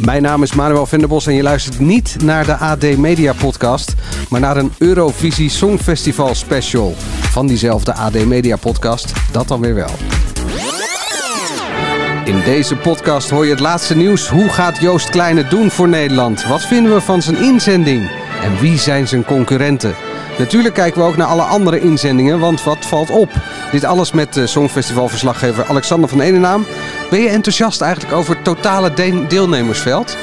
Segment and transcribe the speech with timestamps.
[0.00, 3.94] Mijn naam is Manuel Venderbos en je luistert niet naar de AD Media Podcast,
[4.28, 6.94] maar naar een Eurovisie Songfestival special
[7.30, 9.12] van diezelfde AD Media Podcast.
[9.30, 9.90] Dat dan weer wel.
[12.24, 14.28] In deze podcast hoor je het laatste nieuws.
[14.28, 16.46] Hoe gaat Joost Klein het doen voor Nederland?
[16.46, 18.10] Wat vinden we van zijn inzending?
[18.42, 19.94] En wie zijn zijn concurrenten?
[20.38, 23.30] Natuurlijk kijken we ook naar alle andere inzendingen, want wat valt op?
[23.72, 26.66] Dit alles met de Songfestivalverslaggever Alexander van Enenaam.
[27.12, 30.16] Ben je enthousiast eigenlijk over het totale de- deelnemersveld?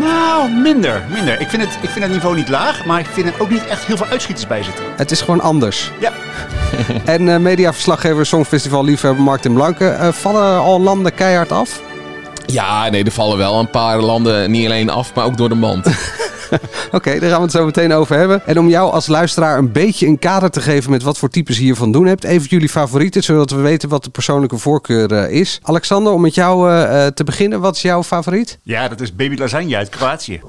[0.00, 1.40] Nou, minder, minder.
[1.40, 3.66] Ik vind, het, ik vind het niveau niet laag, maar ik vind er ook niet
[3.66, 4.84] echt heel veel uitschieters bij zitten.
[4.96, 5.90] Het is gewoon anders.
[5.98, 6.12] Ja.
[7.04, 9.88] En eh, mediaverslaggever Songfestival liefhebber Martin Blanke.
[9.88, 11.80] eh, vallen al landen keihard af?
[12.46, 15.54] Ja, nee, er vallen wel een paar landen niet alleen af, maar ook door de
[15.54, 15.86] mand.
[16.92, 18.46] Oké, daar gaan we het zo meteen over hebben.
[18.46, 21.56] En om jou als luisteraar een beetje een kader te geven met wat voor types
[21.56, 22.24] je hiervan doen hebt.
[22.24, 25.60] Even jullie favorieten, zodat we weten wat de persoonlijke voorkeur eh, is.
[25.62, 27.60] Alexander, om met jou eh, eh, te beginnen.
[27.60, 28.58] Wat is jouw favoriet?
[28.62, 30.40] Ja, dat is Baby Lasagne uit Kroatië.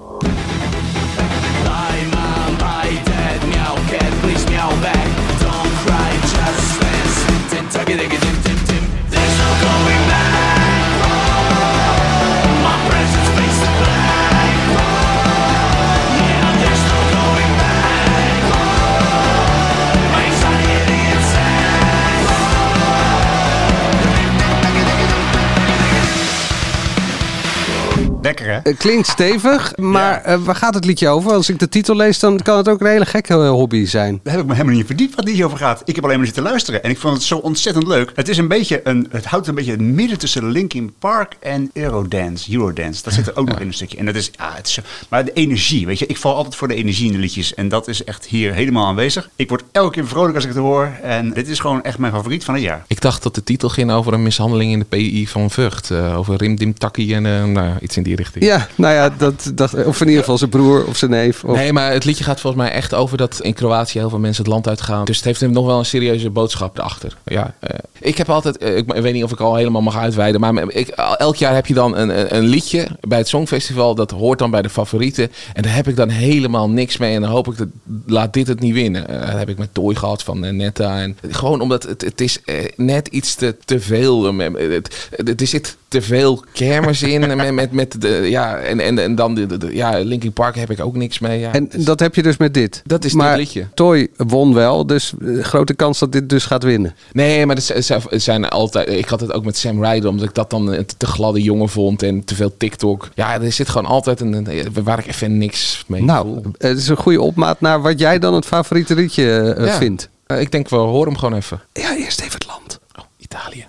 [28.31, 28.59] Lekker hè?
[28.59, 31.31] Eh, klinkt stevig, maar eh, waar gaat het liedje over?
[31.31, 34.19] Als ik de titel lees, dan kan het ook een hele gekke eh, hobby zijn.
[34.23, 35.81] Daar heb ik me helemaal niet verdiept wat die over gaat.
[35.85, 38.11] Ik heb alleen maar zitten luisteren en ik vond het zo ontzettend leuk.
[38.15, 41.69] Het is een beetje een, het houdt een beetje het midden tussen Linkin Park en
[41.73, 43.03] Eurodance, Eurodance.
[43.03, 43.97] Dat zit er ook nog in een stukje.
[43.97, 46.55] En dat is, ah, het is zo, maar de energie, weet je, ik val altijd
[46.55, 49.29] voor de energie in de liedjes en dat is echt hier helemaal aanwezig.
[49.35, 52.13] Ik word elke keer vrolijk als ik het hoor en dit is gewoon echt mijn
[52.13, 52.83] favoriet van het jaar.
[52.87, 55.91] Ik dacht dat de titel ging over een mishandeling in de PI van Vught.
[55.91, 58.20] eh, over Rimdim Takkie en nou, iets in die richting.
[58.33, 61.43] Ja, nou ja, dat, dat, of in ieder geval zijn broer of zijn neef.
[61.43, 61.55] Of...
[61.55, 64.43] Nee, maar het liedje gaat volgens mij echt over dat in Kroatië heel veel mensen
[64.43, 65.05] het land uitgaan.
[65.05, 67.17] Dus het heeft nog wel een serieuze boodschap erachter.
[67.25, 70.41] Ja, eh, ik heb altijd, eh, ik weet niet of ik al helemaal mag uitweiden,
[70.41, 70.87] maar ik,
[71.17, 73.95] elk jaar heb je dan een, een, liedje bij het Songfestival.
[73.95, 75.31] Dat hoort dan bij de favorieten.
[75.53, 77.15] En daar heb ik dan helemaal niks mee.
[77.15, 77.67] En dan hoop ik dat,
[78.05, 79.07] laat dit het niet winnen.
[79.07, 80.99] Eh, dat heb ik met Toy gehad van Netta.
[81.01, 82.39] En gewoon omdat het, het is
[82.75, 84.33] net iets te, te veel.
[84.33, 87.23] Het, het, er zit te veel kermis in.
[87.23, 90.31] en met, met, met de, ja, en, en, en dan de, de, de- ja, Linkin
[90.33, 91.39] Park heb ik ook niks mee.
[91.39, 91.53] Ja.
[91.53, 92.81] En dat heb je dus met dit.
[92.85, 93.67] Dat is maar dit liedje.
[93.73, 96.95] Toy won wel, dus eh, grote kans dat dit dus gaat winnen.
[97.11, 97.93] Nee, maar het
[98.23, 98.89] zijn- altijd.
[98.89, 101.69] Ik had het ook met Sam Ryder, omdat ik dat dan een te gladde jongen
[101.69, 103.09] vond en te veel TikTok.
[103.15, 104.33] Ja, er zit gewoon altijd een.
[104.33, 106.43] een- waar ik even niks mee Nou, voel.
[106.57, 109.77] het is een goede opmaat naar wat jij dan het favoriete liedje eh, Ja.
[109.77, 110.09] vindt.
[110.25, 111.61] Eh, Ik denk, we horen hem gewoon even.
[111.73, 112.79] Ja, eerst even het land.
[112.99, 113.65] Oh, Italië.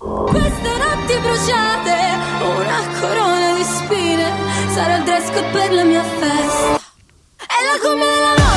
[2.43, 4.31] Una corona di spine,
[4.73, 6.81] sarà il dress per la mia festa.
[7.37, 8.52] È la come della notte.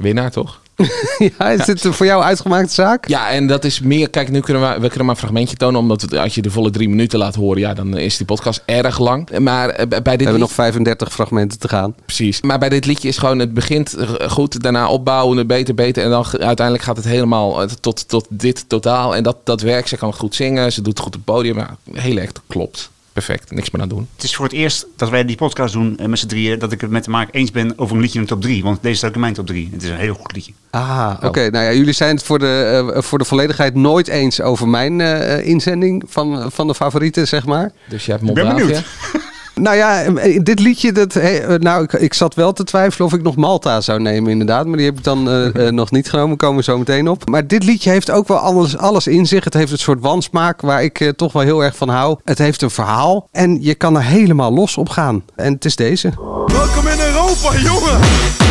[0.00, 0.60] Winnaar toch?
[1.38, 3.08] ja, is dit een voor jou uitgemaakte zaak?
[3.08, 4.10] Ja, en dat is meer.
[4.10, 6.70] Kijk, nu kunnen we, we kunnen maar een fragmentje tonen, omdat als je de volle
[6.70, 9.38] drie minuten laat horen, ja, dan is die podcast erg lang.
[9.38, 11.94] Maar eh, bij dit We hebben nog 35 fragmenten te gaan.
[12.04, 12.40] Precies.
[12.40, 13.96] Maar bij dit liedje is gewoon, het begint
[14.28, 16.04] goed, daarna opbouwen, beter, beter.
[16.04, 19.16] En dan uiteindelijk gaat het helemaal eh, tot, tot dit totaal.
[19.16, 19.88] En dat, dat werkt.
[19.88, 21.56] Ze kan goed zingen, ze doet goed op het podium.
[21.56, 22.90] Ja, heel erg, klopt.
[23.26, 24.08] Perfect, niks meer aan doen.
[24.14, 26.72] Het is voor het eerst dat wij die podcast doen eh, met z'n drieën, dat
[26.72, 28.62] ik het met de maak eens ben over een liedje in de top 3.
[28.62, 29.68] Want deze staat ook in mijn top 3.
[29.72, 30.52] Het is een heel goed liedje.
[30.70, 31.50] Ah, oké.
[31.50, 35.00] Nou ja, jullie zijn het voor de, eh, voor de volledigheid nooit eens over mijn
[35.00, 37.72] eh, inzending van, van de favorieten, zeg maar.
[37.88, 38.82] Dus je hebt Ik ben benieuwd.
[39.60, 43.14] Nou ja, eh, dit liedje, dat, eh, nou, ik, ik zat wel te twijfelen of
[43.14, 44.66] ik nog Malta zou nemen, inderdaad.
[44.66, 47.28] Maar die heb ik dan eh, eh, nog niet genomen, komen we zo meteen op.
[47.28, 49.44] Maar dit liedje heeft ook wel alles, alles in zich.
[49.44, 52.18] Het heeft een soort wansmaak waar ik eh, toch wel heel erg van hou.
[52.24, 55.24] Het heeft een verhaal en je kan er helemaal los op gaan.
[55.36, 56.12] En het is deze.
[56.46, 58.49] Welkom in Europa, jongen!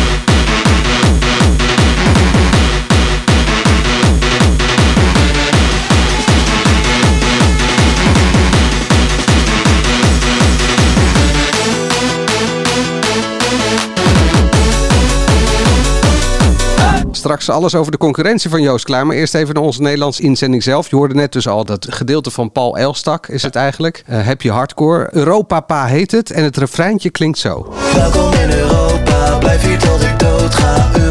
[17.30, 19.06] Straks alles over de concurrentie van Joost Klaar.
[19.06, 20.90] Maar eerst even naar onze Nederlandse inzending zelf.
[20.90, 24.02] Je hoorde net dus al dat gedeelte van Paul Elstak is het eigenlijk.
[24.06, 25.08] Eh, heb je hardcore.
[25.10, 26.30] Europapa heet het.
[26.30, 27.72] En het refreintje klinkt zo.
[27.94, 31.09] Welkom in Europa, blijf hier tot ik dood ga.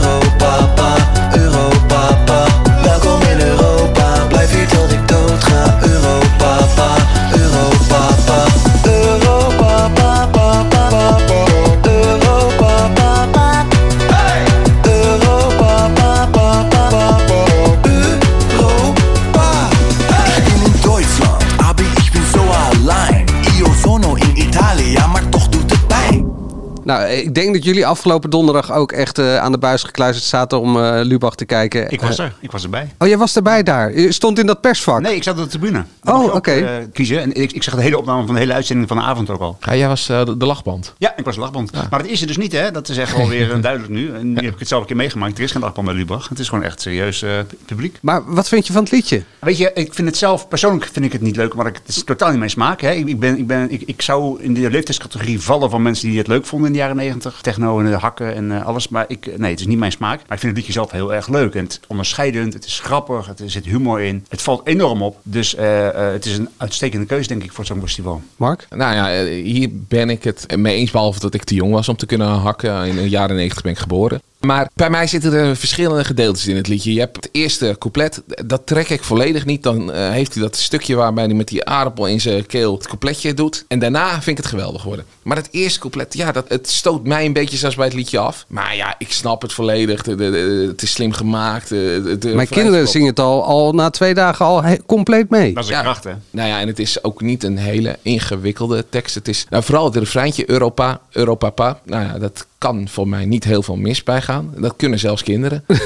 [27.12, 30.78] Ik denk dat jullie afgelopen donderdag ook echt eh, aan de buis gekluisterd zaten om
[30.84, 31.92] eh, Lubach te kijken.
[31.92, 32.34] Ik was Eh, er.
[32.40, 32.94] Ik was erbij.
[32.98, 34.00] oh, jij was erbij daar.
[34.00, 35.02] Je stond in dat persvak.
[35.02, 35.84] Nee, ik zat op de tribune.
[36.04, 36.88] Oh, oké.
[36.94, 37.22] kiezen.
[37.22, 39.42] En ik, ik zag de hele opname van de hele uitzending van de avond ook
[39.42, 39.58] al.
[39.62, 40.94] Ja, jij was eh, de, de lachband.
[40.98, 41.72] Ja, ik was lachband.
[41.90, 42.72] Maar dat is er dus niet, hè?
[42.72, 44.14] Dat is echt wel weer duidelijk nu.
[44.14, 45.38] En nu heb ik het zelf een keer meegemaakt.
[45.38, 46.30] Er is geen lachband bij Lubach.
[46.30, 47.32] Het is gewoon echt serieus eh,
[47.66, 47.98] publiek.
[48.02, 49.24] Maar wat vind je van het liedje?
[49.40, 51.88] Weet je, ik vind het zelf, persoonlijk vind ik het niet leuk, maar ik, het
[51.88, 52.82] is totaal niet mijn smaak.
[52.82, 52.92] Hè.
[52.92, 56.18] Ik, ik, ben, ik, ben, ik, ik zou in de leeftijdscategorie vallen van mensen die
[56.18, 57.42] het leuk vonden in de jaren negentig.
[57.42, 58.88] Techno en de hakken en eh, alles.
[58.88, 60.18] Maar ik, nee, het is niet mijn smaak.
[60.18, 61.56] Maar ik vind het liedje zelf heel erg leuk.
[61.56, 64.25] En het is onderscheidend, het is grappig, het, er zit humor in.
[64.30, 65.18] Het valt enorm op.
[65.24, 68.22] Dus eh, eh, het is een uitstekende keuze, denk ik, voor zo'n festival.
[68.36, 68.68] Mark?
[68.69, 71.90] Nou ja, eh, hier ben ik het mee eens, behalve dat ik te jong was
[71.90, 72.86] om te kunnen hakken.
[72.86, 74.22] In de jaren 90 ben ik geboren.
[74.40, 76.94] Maar bij mij zitten er verschillende gedeeltes in het liedje.
[76.94, 79.64] Je hebt het eerste couplet, dat trek ik volledig niet.
[79.64, 82.88] Dan eh, heeft hij dat stukje waarbij hij met die aardappel in zijn keel het
[82.88, 83.66] coupletje doet.
[83.68, 85.06] En daarna vind ik het geweldig worden.
[85.22, 88.18] Maar het eerste couplet, ja, dat, het stoot mij een beetje zelfs bij het liedje
[88.20, 88.46] af.
[88.48, 90.04] Maar ja, ik snap het volledig.
[90.04, 91.70] De, de- de- het is slim gemaakt.
[91.70, 95.30] De, de- de Mijn kinderen zingen het al, al na twee dagen al he- compleet
[95.30, 95.54] mee.
[95.54, 95.82] Dat is een Ja.
[95.82, 96.12] kracht, hè?
[96.30, 99.16] Nou ja, en het is ook niet een hele ingewikkelde tekst.
[99.16, 101.80] Het is nou, vooral het refreintje Europa, Europapa.
[101.86, 104.54] Nou ja, dat kan voor mij niet heel veel mis bij gaan.
[104.58, 105.64] Dat kunnen zelfs kinderen.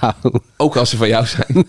[0.00, 1.66] Nou, Ook als ze van jou zijn.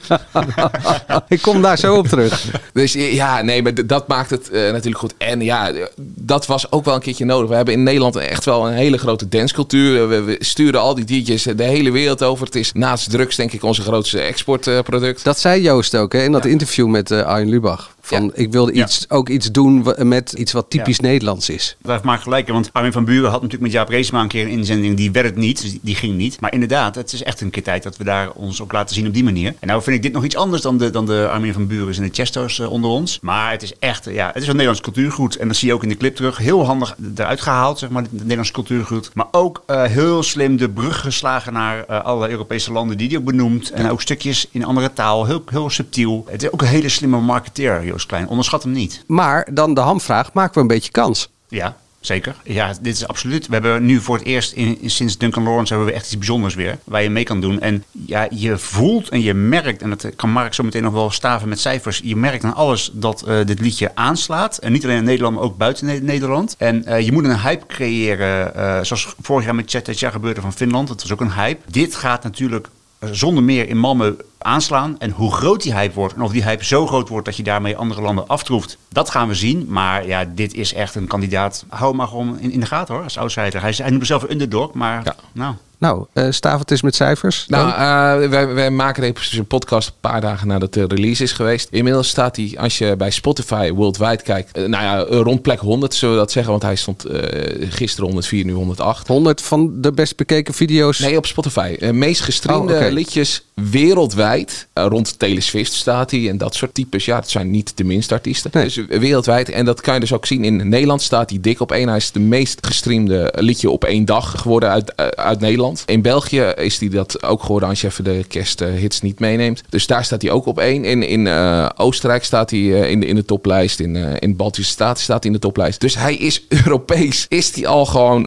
[1.27, 2.51] ik kom daar zo op terug.
[2.73, 5.13] Dus ja, nee, maar dat maakt het eh, natuurlijk goed.
[5.17, 7.49] En ja, eh, dat was ook wel een keertje nodig.
[7.49, 10.07] We hebben in Nederland echt wel een hele grote dancecultuur.
[10.07, 12.45] We, we sturen al die DJ's de hele wereld over.
[12.45, 15.23] Het is naast drugs denk ik onze grootste exportproduct.
[15.23, 17.94] Dat zei Joost ook hè, in dat interview met eh Arjen Lubach.
[18.07, 18.31] Van, Ja.
[18.33, 18.83] Ik wilde Ja.
[18.83, 21.77] iets, ook iets doen met iets wat typisch Nederlands is.
[21.81, 24.49] Dat maakt gelijk, want Armin van Buren had natuurlijk met Jaap Reesma een keer een
[24.51, 24.97] inzending.
[24.97, 26.39] Die werd het niet, dus die- die ging niet.
[26.41, 29.07] Maar inderdaad, het is echt een keer tijd dat we daar ons ook laten zien
[29.07, 29.53] op die manier.
[29.59, 31.95] En nou vind ik dit nog iets anders dan de, dan de Armin van Buren
[31.95, 33.19] en de Chesto's eh, onder ons.
[33.21, 35.35] Maar het is echt, eh, ja, het is een Nederlands cultuurgoed.
[35.37, 36.37] En dat zie je ook in de clip terug.
[36.37, 39.11] Heel handig eruit gehaald, zeg maar, het Nederlands cultuurgoed.
[39.13, 43.17] Maar ook eh, heel slim de brug geslagen naar eh, alle Europese landen die hij
[43.17, 43.71] ook benoemt.
[43.71, 46.25] En ook stukjes in andere taal, heel, heel subtiel.
[46.29, 48.27] Het is ook een hele slimme marketeer, Klein.
[48.27, 49.03] Onderschat hem niet.
[49.07, 51.29] Maar dan de hamvraag, maken we een beetje kans?
[51.47, 52.35] Ja, zeker.
[52.43, 53.47] Ja, dit is absoluut.
[53.47, 56.17] We hebben nu voor het eerst in, in- sinds Duncan Lawrence hebben we echt iets
[56.17, 56.77] bijzonders weer.
[56.83, 57.59] Waar je mee kan doen.
[57.61, 61.09] En ja, je voelt en je merkt, en dat kan Mark zo meteen nog wel
[61.11, 62.01] staven met cijfers.
[62.03, 64.57] Je merkt aan alles dat eh, dit liedje aanslaat.
[64.57, 66.55] En niet alleen in Nederland, maar ook buiten Ne- Nederland.
[66.57, 68.55] En eh, je moet een hype creëren.
[68.55, 70.87] eh, zoals vorig jaar met Chatcha gebeurde van Finland.
[70.87, 71.61] Dat was ook een hype.
[71.71, 72.67] Dit gaat natuurlijk
[72.99, 74.99] zonder meer in Malmö aanslaan.
[74.99, 77.43] En hoe groot die hype wordt en of die hype zo groot wordt dat je
[77.43, 79.65] daarmee andere landen aftroeft, dat gaan we zien.
[79.69, 81.65] Maar ja, dit is echt een kandidaat.
[81.69, 83.61] Hou hem maar gewoon in, in de gaten hoor, als outsider.
[83.61, 85.15] Hij, is- hij noemt zichzelf een underdog, maar Ja.
[85.31, 85.55] nou...
[85.77, 87.45] Nou, eh staaf het eens met cijfers.
[87.47, 91.67] Nou, eh, wij, wij maken deze podcast een paar dagen nadat de release is geweest.
[91.71, 95.93] Inmiddels staat hij, als je bij Spotify worldwide kijkt, eh, nou ja, rond plek 100
[95.93, 96.51] zullen we dat zeggen.
[96.51, 97.21] Want hij stond eh,
[97.69, 99.07] gisteren 104, nu 108.
[99.07, 100.99] 100 van de best bekeken video's.
[100.99, 101.77] Nee, op Spotify.
[101.91, 104.67] Meest gestreamde Oh, liedjes wereldwijd.
[104.73, 107.05] Rond Taylor Swift staat hij en dat soort types.
[107.05, 108.51] Ja, dat zijn niet de minste artiesten.
[108.53, 108.63] Nee.
[108.63, 109.49] Dus wereldwijd.
[109.49, 110.43] En dat kan je dus ook zien.
[110.43, 111.87] In Nederland staat hij dik op één.
[111.87, 115.64] Hij is de meest gestreamde liedje op één dag geworden uit, uit Nederland.
[115.85, 119.63] In België is hij dat ook geworden als je even de kersthits niet meeneemt.
[119.69, 120.85] Dus daar staat hij ook op één.
[120.85, 123.79] In, in eh, Oostenrijk staat hij eh, in, de, in de toplijst.
[123.79, 125.79] In, eh, in de Baltische Staten staat hij in de toplijst.
[125.79, 127.25] Dus hij is Europees.
[127.29, 128.23] Is hij al gewoon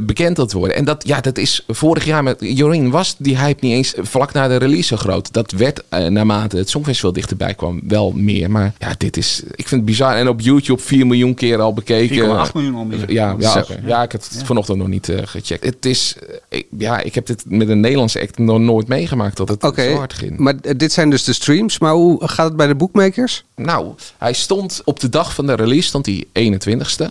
[0.00, 0.76] bekend aan het worden.
[0.76, 4.32] En dat, ja, dat is vorig jaar met Jorien was die hype niet eens vlak
[4.32, 5.32] na de release zo groot.
[5.32, 8.50] Dat werd naarmate het Songfestival dichterbij kwam wel meer.
[8.50, 10.16] Maar ja, dit is, ik vind het bizar.
[10.16, 12.46] En op YouTube 4 miljoen keer al bekeken.
[12.46, 13.12] 4,8 miljoen alweer.
[13.12, 13.82] Ja, ja, oké.
[13.86, 15.64] ja, ik heb het vanochtend nog niet gecheckt.
[15.64, 16.14] Het is,
[16.54, 19.96] ik, ja, ik heb dit met een Nederlandse act nog nooit meegemaakt dat het zo
[19.96, 20.38] hard ging.
[20.38, 21.78] maar dit zijn dus de streams.
[21.78, 23.44] Maar hoe gaat het bij de boekmakers?
[23.56, 27.04] Nou, hij stond op de dag van de release, stond hij 21ste.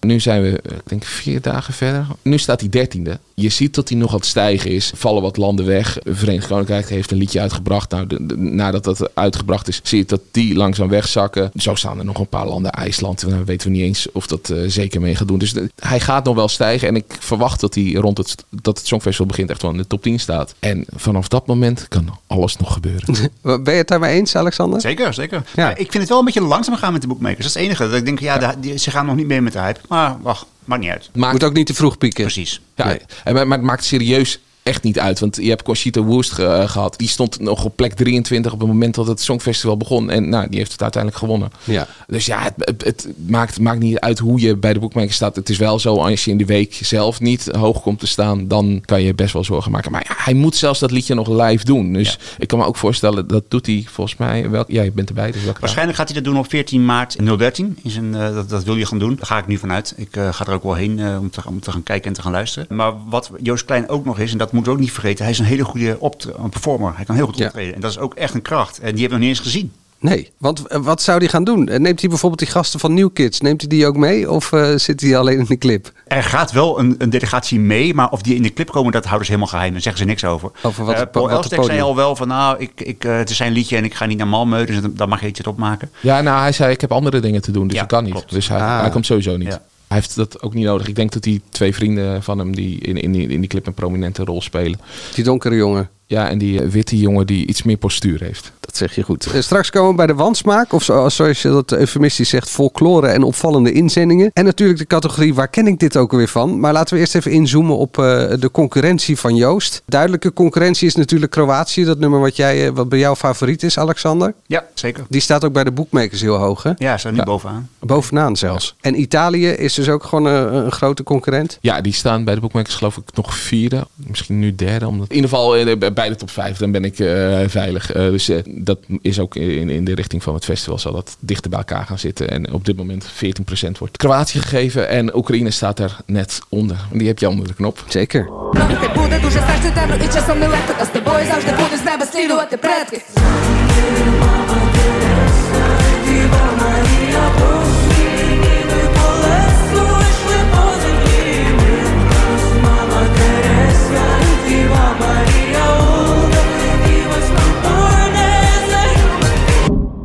[0.00, 2.06] Nu zijn we, eh, ik denk, vier dagen verder.
[2.22, 3.18] Nu staat hij 13e.
[3.34, 4.92] Je ziet dat hij nog aan het stijgen is.
[4.94, 5.98] Vallen wat landen weg.
[6.04, 7.90] Verenigd Koninkrijk heeft een liedje uitgebracht.
[7.90, 11.50] Nou, de- de- nadat dat uitgebracht is, zie je dat die langzaam wegzakken.
[11.56, 12.70] Zo staan er nog een paar landen.
[12.72, 15.38] IJsland, daar weten we niet eens of dat eh, zeker mee gaat doen.
[15.38, 16.88] Dus de- hij gaat nog wel stijgen.
[16.88, 19.86] En ik verwacht dat hij rond het, dat het Songfestival begint echt wel in de
[19.86, 20.54] top 10 staat.
[20.58, 23.14] En vanaf dat moment kan alles nog gebeuren.
[23.42, 24.80] Ben je het daarmee eens, Alexander?
[24.80, 25.42] Zeker, zeker.
[25.54, 25.68] Ja.
[25.68, 25.70] Ja.
[25.76, 27.38] ik vind het wel een beetje langzaam gaan met de boekmakers.
[27.38, 27.82] Dat is het enige.
[27.88, 29.80] Dat ik denk, ja, de- die- ze gaan nog niet mee met de hype.
[29.88, 31.10] Maar wacht, maakt niet uit.
[31.14, 32.22] Maakt Moet ook niet te vroeg pieken.
[32.24, 32.60] Precies.
[32.74, 33.00] Ja, Nee.
[33.24, 35.20] en maar, maar het maakt serieus echt niet uit.
[35.20, 36.98] Want je hebt Conchita ge- eh, gehad.
[36.98, 40.10] Die stond nog op plek 23 op het moment dat het Songfestival begon.
[40.10, 41.50] En nou, die heeft het uiteindelijk gewonnen.
[41.64, 41.86] Ja.
[42.06, 45.36] Dus ja, het, het, het maakt, maakt niet uit hoe je bij de boekmaker staat.
[45.36, 48.48] Het is wel zo, als je in de week zelf niet hoog komt te staan,
[48.48, 49.92] dan kan je best wel zorgen maken.
[49.92, 51.92] Maar ja, hij moet zelfs dat liedje nog live doen.
[51.92, 54.50] Dus ik kan me ook voorstellen, dat doet hij volgens mij.
[54.50, 57.78] Wel, ja, je bent erbij, dus Waarschijnlijk gaat hij dat doen op 14 maart 013.
[57.82, 59.14] Is een, eh, dat, dat wil je gaan doen.
[59.16, 59.94] Daar ga ik nu vanuit.
[59.96, 62.12] Ik eh, ga er ook wel heen eh, om, te, om te gaan kijken en
[62.12, 62.76] te gaan luisteren.
[62.76, 65.24] Maar wat Joost Klein ook nog is, en dat moeten we ook niet vergeten.
[65.24, 66.92] Hij is een hele goede opt- een performer.
[66.96, 67.46] Hij kan heel goed Ja.
[67.46, 67.74] optreden.
[67.74, 68.78] En dat is ook echt een kracht.
[68.80, 69.72] En die hebben we nog niet eens gezien.
[69.98, 71.68] Nee, want eh, wat zou hij gaan doen?
[71.68, 74.30] Eh, Neemt hij bijvoorbeeld die gasten van New Kids, neemt hij die ook mee?
[74.30, 75.92] Of eh, zit hij alleen in de clip?
[76.06, 79.04] Er gaat wel een, een delegatie mee, maar of die in de clip komen, dat
[79.04, 79.72] houden ze helemaal geheim.
[79.72, 80.50] Daar zeggen ze niks over.
[80.62, 83.04] Over wat het po- Paul wat het Elstek zei al wel van, nou, ik, ik,
[83.04, 85.26] eh, het is zijn liedje en ik ga niet naar Malmö, dus dan mag je
[85.26, 85.90] iets erop maken.
[86.00, 88.12] Ja, nou, hij zei, ik heb andere dingen te doen, dus Ja, dat kan niet.
[88.12, 88.30] klopt.
[88.30, 88.80] Dus hij, Ah.
[88.80, 89.48] hij komt sowieso niet.
[89.48, 89.62] Ja.
[89.88, 90.88] Hij heeft dat ook niet nodig.
[90.88, 93.74] Ik denk dat die twee vrienden van hem die in, in, in die clip een
[93.74, 94.80] prominente rol spelen.
[95.14, 95.90] Die donkere jongen.
[96.08, 98.52] Ja, en die eh, witte jongen die iets meer postuur heeft.
[98.60, 99.26] Dat zeg je goed.
[99.32, 103.06] Eh, straks komen we bij de wansmaak, of zo, zoals je dat eufemistisch zegt, folklore
[103.06, 104.30] en opvallende inzendingen.
[104.32, 106.60] En natuurlijk de categorie waar ken ik dit ook alweer van.
[106.60, 108.04] Maar laten we eerst even inzoomen op eh,
[108.40, 109.82] de concurrentie van Joost.
[109.86, 113.78] Duidelijke concurrentie is natuurlijk Kroatië, dat nummer wat, jij, eh, wat bij jou favoriet is,
[113.78, 114.34] Alexander.
[114.46, 115.04] Ja, zeker.
[115.08, 116.72] Die staat ook bij de boekmakers heel hoog, hè?
[116.76, 117.24] Ja, staat nu Ja.
[117.24, 117.68] bovenaan.
[117.78, 118.74] Bovenaan zelfs.
[118.80, 121.58] En Italië is dus ook gewoon een, een grote concurrent.
[121.60, 123.86] Ja, die staan bij de boekmakers geloof ik nog vierde.
[123.94, 124.86] Misschien nu derde.
[124.86, 125.08] Omdat...
[125.08, 127.92] In ieder geval eh, bij de top 5, dan ben ik eh, veilig.
[127.92, 131.16] Eh, dus eh, dat is ook in, in de richting van het festival zal dat
[131.20, 132.30] dichter bij elkaar gaan zitten.
[132.30, 136.76] En op dit moment 14% wordt Kroatië gegeven en Oekraïne staat daar net onder.
[136.92, 137.84] Die heb je onder de knop.
[137.88, 138.28] Zeker.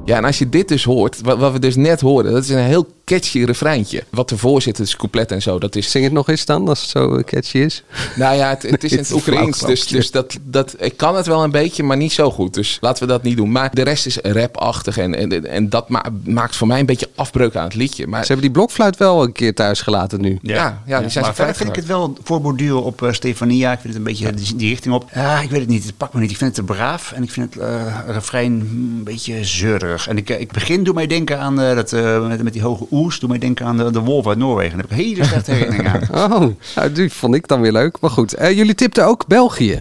[0.05, 2.49] Ja, en als je dit dus hoort, wat, wat we dus net hoorden, dat is
[2.49, 4.03] een heel catchy refreintje.
[4.09, 5.91] Wat ervoor zit, het couplet en zo, dat is...
[5.91, 7.83] Zing het nog eens dan, als het zo catchy is.
[8.15, 11.15] Nou ja, het, het is in het is Oekraïens, dus, dus dat, dat, ik kan
[11.15, 12.53] het wel een beetje, maar niet zo goed.
[12.53, 13.51] Dus laten we dat niet doen.
[13.51, 17.09] Maar de rest is rapachtig en, en, en dat ma- maakt voor mij een beetje
[17.15, 18.07] afbreuk aan het liedje.
[18.07, 20.39] Maar Ze hebben die blokfluit wel een keer thuis gelaten nu.
[20.41, 23.71] Ja, ja, die zijn maar verder vind ik het wel voorborduren op eh, Stefania.
[23.71, 25.09] Ik vind het een beetje die, die richting op.
[25.13, 25.83] Ja, ik weet het niet.
[25.85, 26.31] Het pakt me niet.
[26.31, 27.11] Ik vind het te braaf.
[27.11, 30.07] En ik vind het eh, refrein een beetje zeurig.
[30.07, 32.61] En ik, eh, ik begin doe mij denken aan eh, dat, eh, met, met die
[32.61, 34.77] hoge Doe mij denken aan de, de wolf uit Noorwegen.
[34.77, 35.99] Heb ik hele slechte herinneringen aan.
[36.31, 37.97] Oh, nou, die vond ik dan weer leuk.
[37.99, 39.79] Maar goed, eh, jullie tipten ook België.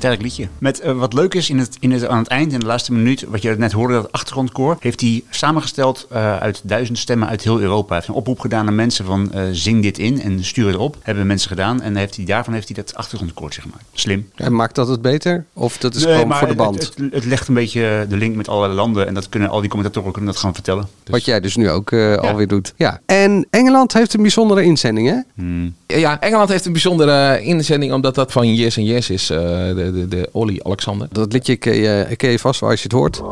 [0.00, 0.48] Sterk liedje.
[0.58, 2.92] Met eh, wat leuk is in het, in het, aan het eind, in de laatste
[2.92, 7.42] minuut, wat je net hoorde, dat achtergrondkoor, heeft hij samengesteld eh, uit duizend stemmen uit
[7.42, 7.86] heel Europa.
[7.86, 10.76] Hij heeft een oproep gedaan aan mensen van eh, zing dit in en stuur het
[10.76, 10.96] op.
[11.02, 13.84] Hebben mensen gedaan en heeft hij, daarvan heeft hij dat achtergrondkoortje gemaakt.
[13.92, 14.28] Slim.
[14.34, 15.44] En maakt dat het beter?
[15.52, 16.74] Of dat is Nee, gewoon voor de band?
[16.82, 19.60] Het, het, het legt een beetje de link met allerlei landen en dat kunnen al
[19.60, 20.88] die commentatoren kunnen dat gaan vertellen.
[21.04, 22.72] Dus, Wat jij dus nu ook eh, alweer doet.
[22.76, 23.00] Ja.
[23.06, 25.16] En Engeland heeft een bijzondere inzending, hè?
[25.34, 25.74] hmm.
[25.86, 29.30] Ja, Engeland heeft een bijzondere inzending, omdat dat van Yes and Yes is.
[29.30, 31.08] eh, de, de, de Olly Alexander.
[31.10, 33.22] Dat liedje ken je, ken je vast wel als je het hoort.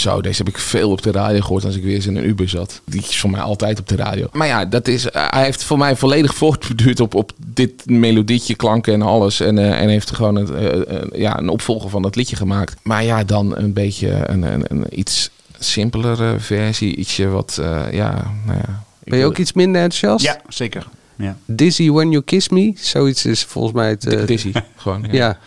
[0.00, 2.28] Zo, deze heb ik veel op de radio gehoord als ik weer eens in een
[2.28, 2.80] Uber zat.
[2.84, 4.28] Die is voor mij altijd op de radio.
[4.32, 8.54] Maar ja, dat is, eh, hij heeft voor mij volledig voortgeduurd op, op dit melodietje,
[8.54, 9.40] klanken en alles.
[9.40, 12.76] En, eh, en heeft gewoon een, eh, eh, ja, een opvolger van dat liedje gemaakt.
[12.82, 15.30] Maar ja, dan een beetje een, een, een iets
[15.64, 16.96] simpelere versie.
[16.96, 18.82] Ietsje wat, eh, ja, nou ja.
[19.04, 20.24] Ben je ook iets minder enthousiast?
[20.24, 20.86] Ja, zeker.
[21.16, 21.36] Ja.
[21.44, 22.72] Dizzy When You Kiss Me?
[22.76, 24.06] Zoiets is volgens mij het...
[24.06, 25.06] eh, Dizzy, gewoon.
[25.10, 25.12] Ja.
[25.20, 25.38] ja.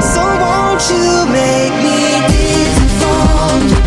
[0.00, 3.77] So won't you make me dizzy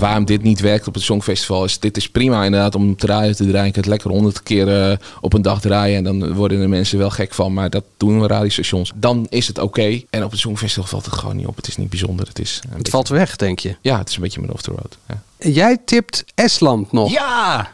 [0.00, 3.06] En waarom dit niet werkt op het Songfestival is, dit is prima inderdaad om te
[3.06, 3.66] draaien te draaien.
[3.66, 6.66] Je kunt het lekker honderd keer eh, op een dag draaien en dan worden de
[6.66, 7.52] mensen wel gek van.
[7.52, 8.92] Maar dat doen we radiostations.
[8.94, 10.00] Dan is het oké.
[10.10, 11.56] En op het Songfestival valt het gewoon niet op.
[11.56, 12.26] Het is niet bijzonder.
[12.28, 13.76] Het is een Het beetje- valt weg, denk je.
[13.80, 14.96] Ja, het is een beetje middle of the road.
[15.08, 15.22] Ja.
[15.50, 17.10] Jij tipt Estland nog.
[17.10, 17.70] Ja!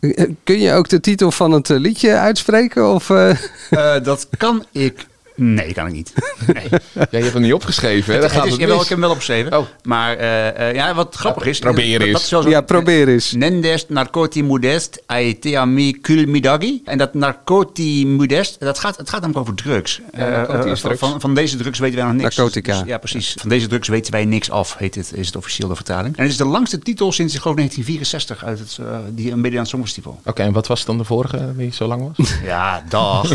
[0.00, 2.94] Eh, Kun je ook de titel van het eh, liedje uitspreken?
[2.94, 3.30] Of, eh?
[3.70, 5.06] Eh, dat kan ik.
[5.42, 6.12] Nee, kan ik niet.
[6.54, 6.64] Nee.
[6.92, 8.20] Ja, je hebt hem niet opgeschreven, hè?
[8.22, 8.84] Het gaat is, het jawel, mis.
[8.84, 9.58] ik heb hem wel opgeschreven.
[9.58, 9.66] Oh.
[9.82, 11.58] Maar eh, eh, ja, wat grappig is.
[11.58, 12.28] probeer eens.
[12.28, 13.32] dat wel Ja, probeer eens.
[13.32, 16.80] Nendes narcoti modest aeteami kul midagi.
[16.84, 20.00] En dat narcoti modest, dat gaat, het gaat namelijk over drugs.
[20.12, 20.98] Ja, narcoti Eh, drugs.
[20.98, 22.36] Van, van deze drugs weten wij nog niks.
[22.36, 22.78] Narcotica.
[22.78, 23.34] Dus- ja, precies.
[23.38, 26.16] Van deze drugs weten wij niks af, heet het, is het officieel de vertaling.
[26.16, 28.78] En het is de langste titel sinds, ik geloof, 1964 uit het,
[29.16, 30.20] die een Nederlands Songfestival.
[30.24, 32.32] Oké, en wat was dan de vorige die zo lang was?
[32.42, 33.30] Ja, dag.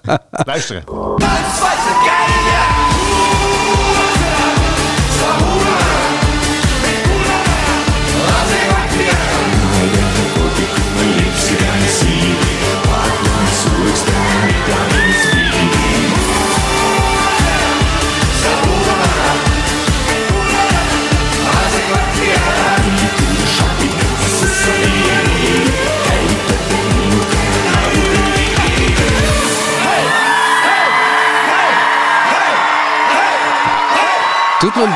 [0.46, 0.84] Luisteren.
[1.22, 2.81] Doet me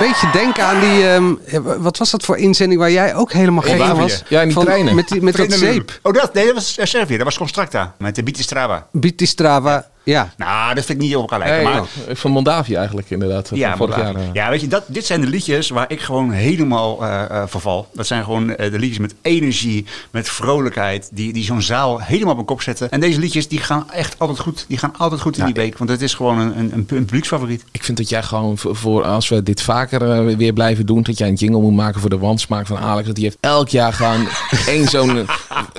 [0.08, 1.08] beetje denken aan die...
[1.08, 4.22] ehm, eh, wat was dat voor inzending waar jij ook helemaal gek van was?
[4.28, 4.94] Ja, in die treinen.
[4.94, 5.98] Met, die, met dat zeep.
[6.02, 7.16] Oh, dat, nee, dat was Servië.
[7.16, 7.94] Dat was Constracta.
[7.98, 8.86] Met de Bitistrava.
[8.92, 9.90] Bitistrava.
[10.06, 10.32] Ja.
[10.36, 11.70] Nou, dat vind ik niet op elkaar lijken.
[11.72, 11.82] Maar,
[12.16, 13.48] van Moldavië eigenlijk inderdaad.
[13.48, 14.14] van Ja, vorig jaar.
[14.14, 14.22] eh.
[14.32, 17.88] ja, weet je, dat, dit zijn de liedjes waar ik gewoon helemaal eh, eh, verval.
[17.94, 22.32] Dat zijn gewoon eh, de liedjes met energie, met vrolijkheid, die, die zo'n zaal helemaal
[22.32, 22.90] op een kop zetten.
[22.90, 24.64] En deze liedjes die gaan echt altijd goed.
[24.68, 27.64] Die gaan altijd goed in die week, want het is gewoon een, een, een, publieksfavoriet.
[27.70, 31.18] Ik vind dat jij gewoon voor, als we dit vaker eh, weer blijven doen, dat
[31.18, 33.06] jij een jingle moet maken voor de wansmaak van Alex.
[33.06, 34.28] Dat die heeft elk jaar gewoon
[34.66, 35.26] één zo'n.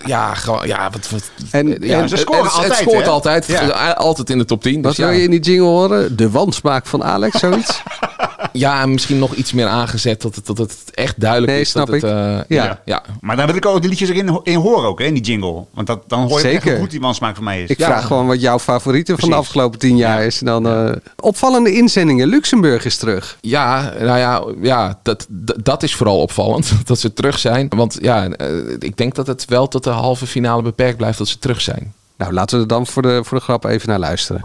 [0.05, 0.67] Ja, gewoon.
[0.67, 1.10] Ja, wat.
[1.10, 3.10] wat En- ja, en ze scoren het, altijd, Het scoort hè?
[3.10, 3.46] altijd.
[3.46, 3.91] Ja.
[3.91, 4.74] Altijd in de top 10.
[4.81, 6.15] Wat Dus wil ja, je in die jingle horen?
[6.15, 7.81] De wandsmaak van Alex, zoiets?
[8.51, 10.22] ja, en misschien nog iets meer aangezet.
[10.22, 11.70] Dat het, dat het echt duidelijk Nee, is.
[11.70, 12.10] snap dat het, ik.
[12.10, 12.63] eh, Ja.
[12.63, 12.79] ja.
[12.86, 13.03] ja.
[13.22, 15.63] Maar dan wil ik ook de liedjes erin in horen ook, hè, in die jingle.
[15.74, 16.72] Want dat, dan hoor je echt Zeker.
[16.72, 17.70] hoe goed die wansmaak van mij is.
[17.70, 17.86] Ik Ja.
[17.86, 20.39] vraag gewoon wat jouw favoriete van de afgelopen tien jaar is.
[20.39, 22.27] En dan, eh, opvallende inzendingen.
[22.27, 23.38] Luxemburg is terug.
[23.41, 26.72] Ja, nou ja, ja dat, dat, dat is vooral opvallend.
[26.86, 27.67] Dat ze terug zijn.
[27.75, 28.48] Want ja, eh,
[28.79, 31.93] ik denk dat het wel tot de halve finale beperkt blijft dat ze terug zijn.
[32.17, 34.41] Nou, laten we er dan voor de, voor de grap even naar luisteren.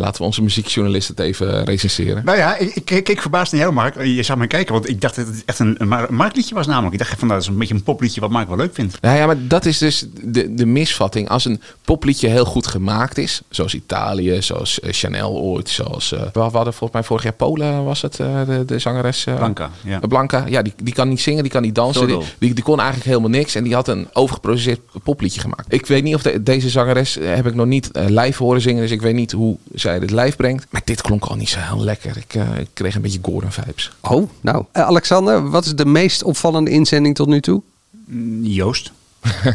[0.00, 2.24] Laten we onze muziekjournalist het even recenseren.
[2.24, 4.04] Nou ja, ik, ik, ik keek verbaasd naar jou, Mark.
[4.04, 6.66] Je zou mij kijken, want ik dacht dat het echt een, een Mar- Mark-liedje was
[6.66, 6.92] namelijk.
[6.92, 9.00] Ik dacht van, nou, dat is een beetje een popliedje wat Mark wel leuk vindt.
[9.02, 11.28] Nou ja, maar dat is dus de, de misvatting.
[11.28, 16.12] Als een popliedje heel goed gemaakt is, zoals Italië, zoals eh, Chanel ooit, zoals...
[16.12, 19.26] eh, we hadden volgens mij vorig jaar Polen, was het, eh, de, de zangeres?
[19.26, 20.00] eh, Blanca, ja.
[20.00, 22.06] eh, Blanca, ja, die, die kan niet zingen, die kan niet dansen.
[22.06, 23.54] Die, die, die kon eigenlijk helemaal niks.
[23.54, 25.72] En die had een overgeproduceerd popliedje gemaakt.
[25.72, 28.60] Ik weet niet of de- deze zangeres, eh, heb ik nog niet eh, live horen
[28.60, 28.82] zingen.
[28.82, 29.56] Dus ik weet niet hoe
[29.90, 30.66] zij dit live brengt.
[30.70, 32.16] Maar dit klonk al niet zo heel lekker.
[32.16, 33.92] Ik, eh, ik kreeg een beetje Gordon-vibes.
[34.00, 34.64] Oh, nou.
[34.72, 37.62] Eh, Alexander, wat is de meest opvallende inzending tot nu toe?
[38.42, 38.92] Joost.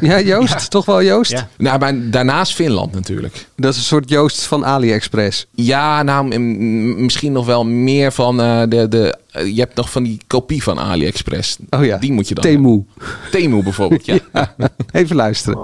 [0.01, 0.69] Ja, Joost?
[0.69, 1.31] Toch wel Joost?
[1.31, 1.49] Ja.
[1.57, 3.47] Nou, maar daarnaast Finland natuurlijk.
[3.55, 5.45] Dat is een soort Joost van AliExpress.
[5.51, 8.87] Ja, nou, misschien nog wel meer van eh, de.
[8.87, 11.57] de je hebt nog van die kopie van AliExpress.
[11.69, 11.97] Oh ja.
[11.97, 12.43] Die moet je dan.
[12.43, 12.83] Temu.
[12.97, 13.31] hebben.
[13.31, 14.19] Temu bijvoorbeeld, ja.
[14.91, 15.57] Even luisteren.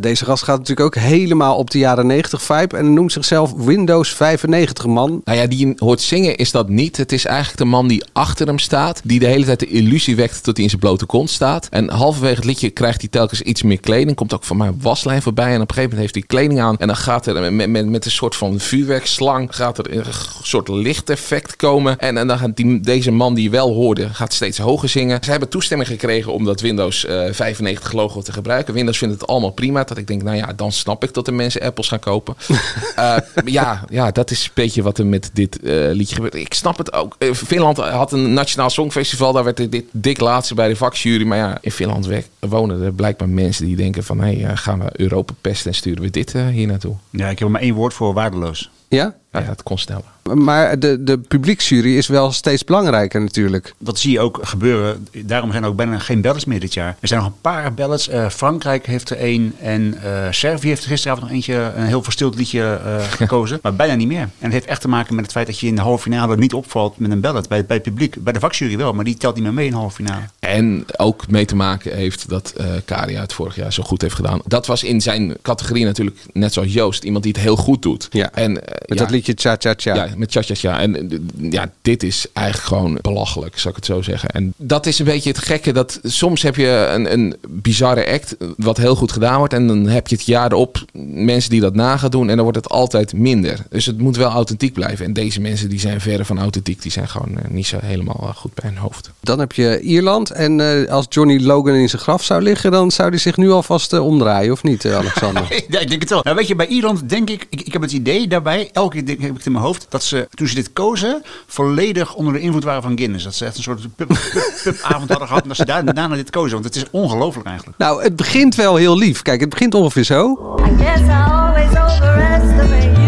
[0.00, 2.76] Deze gast gaat natuurlijk ook helemaal op de jaren 90 vibe.
[2.76, 5.20] En noemt zichzelf Windows 95 man.
[5.24, 6.96] Nou ja, die hoort zingen is dat niet.
[6.96, 9.00] Het is eigenlijk de man die achter hem staat.
[9.04, 11.68] Die de hele tijd de illusie wekt dat hij in zijn blote kont staat.
[11.70, 14.16] En halverwege het liedje krijgt hij telkens iets meer kleding.
[14.16, 15.54] Komt ook van mijn waslijn voorbij.
[15.54, 16.76] En op een gegeven moment heeft hij kleding aan.
[16.78, 19.54] En dan gaat er met, met, met een soort van vuurwerkslang.
[19.54, 20.04] Gaat er een
[20.42, 21.98] soort lichteffect komen.
[21.98, 25.18] En, en dan gaat die, deze man die wel hoorde, gaat steeds hoger zingen.
[25.24, 28.74] Ze hebben toestemming gekregen om dat Windows eh, 95 logo te gebruiken.
[28.74, 29.84] Windows vindt het allemaal prima.
[29.90, 32.34] Dat ik denk, nou ja, dan snap ik dat de mensen apples gaan kopen.
[32.96, 36.34] Eh, ja, ja, dat is een beetje wat er met dit eh, liedje gebeurt.
[36.34, 37.16] Ik snap het ook.
[37.18, 39.32] Eh, Finland had een nationaal songfestival.
[39.32, 41.26] Daar werd dit- dik laatste bij de vakjury.
[41.26, 44.20] Maar ja, in Finland wonen er blijkbaar mensen die denken van...
[44.20, 46.94] hé, hey, gaan we Europa pesten en sturen we dit hier naartoe?
[47.10, 48.70] Ja, ik heb er maar één woord voor, waardeloos.
[48.90, 49.14] Ja?
[49.32, 50.04] Ja, dat kon sneller.
[50.34, 53.74] Maar de, de publieksjury is wel steeds belangrijker natuurlijk.
[53.78, 55.06] Dat zie je ook gebeuren.
[55.24, 56.96] Daarom zijn er ook bijna geen ballads meer dit jaar.
[57.00, 58.08] Er zijn nog een paar ballads.
[58.08, 59.54] Eh, Frankrijk heeft er één.
[59.60, 63.58] En eh, Servië heeft er gisteravond nog eentje, een heel verstild liedje eh, gekozen.
[63.62, 64.20] maar bijna niet meer.
[64.20, 66.36] En het heeft echt te maken met het feit dat je in de halve finale
[66.36, 67.48] niet opvalt met een ballad.
[67.48, 69.72] Bij, bij het publiek, bij de vakjury wel, maar die telt niet meer mee in
[69.72, 70.22] de halve finale.
[70.38, 74.14] En ook mee te maken heeft dat eh Karia het vorig jaar zo goed heeft
[74.14, 74.40] gedaan.
[74.46, 77.04] Dat was in zijn categorie natuurlijk net zoals Joost.
[77.04, 78.08] Iemand die het heel goed doet.
[78.10, 78.32] Ja.
[78.32, 79.94] En, eh, Met ja, dat liedje Cha Cha Cha.
[79.94, 80.80] Ja, met Cha Cha Cha.
[80.80, 81.18] En eh,
[81.52, 84.28] ja, dit is eigenlijk gewoon belachelijk, zou ik het zo zeggen.
[84.28, 85.72] En dat is een beetje het gekke.
[85.72, 89.52] Dat soms heb je een, een bizarre act wat heel goed gedaan wordt.
[89.52, 92.28] En dan heb je het jaar erop mensen die dat na gaan doen.
[92.28, 93.58] En dan wordt het altijd minder.
[93.70, 95.04] Dus het moet wel authentiek blijven.
[95.04, 96.82] En deze mensen die zijn verre van authentiek.
[96.82, 99.10] Die zijn gewoon eh, niet zo helemaal eh, goed bij hun hoofd.
[99.20, 100.30] Dan heb je Ierland.
[100.30, 103.50] En eh, als Johnny Logan in zijn graf zou liggen, dan zou hij zich nu
[103.50, 105.48] alvast eh, omdraaien, of niet, eh, Alexander?
[105.68, 106.20] Ja, ik denk het wel.
[106.22, 109.06] Nou, weet je, bij Ierland denk ik, ik, ik heb het idee daarbij, elke keer
[109.06, 112.32] denk- heb ik het in mijn hoofd, dat ze toen ze dit kozen, volledig onder
[112.32, 113.24] de invloed waren van Guinness.
[113.24, 116.14] Dat ze echt een soort pub- pub- pubavond hadden gehad en dat ze daar, daarna
[116.16, 116.52] dit kozen.
[116.52, 117.78] Want het is ongelooflijk eigenlijk.
[117.78, 119.22] nou, het begint wel heel lief.
[119.22, 120.32] Kijk, het begint ongeveer zo.
[120.66, 122.99] I guess I always overestimate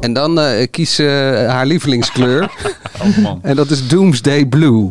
[0.00, 2.50] En dan eh kiest ze haar lievelingskleur.
[3.02, 3.38] Oh man.
[3.42, 4.90] en dat is Doomsday Blue.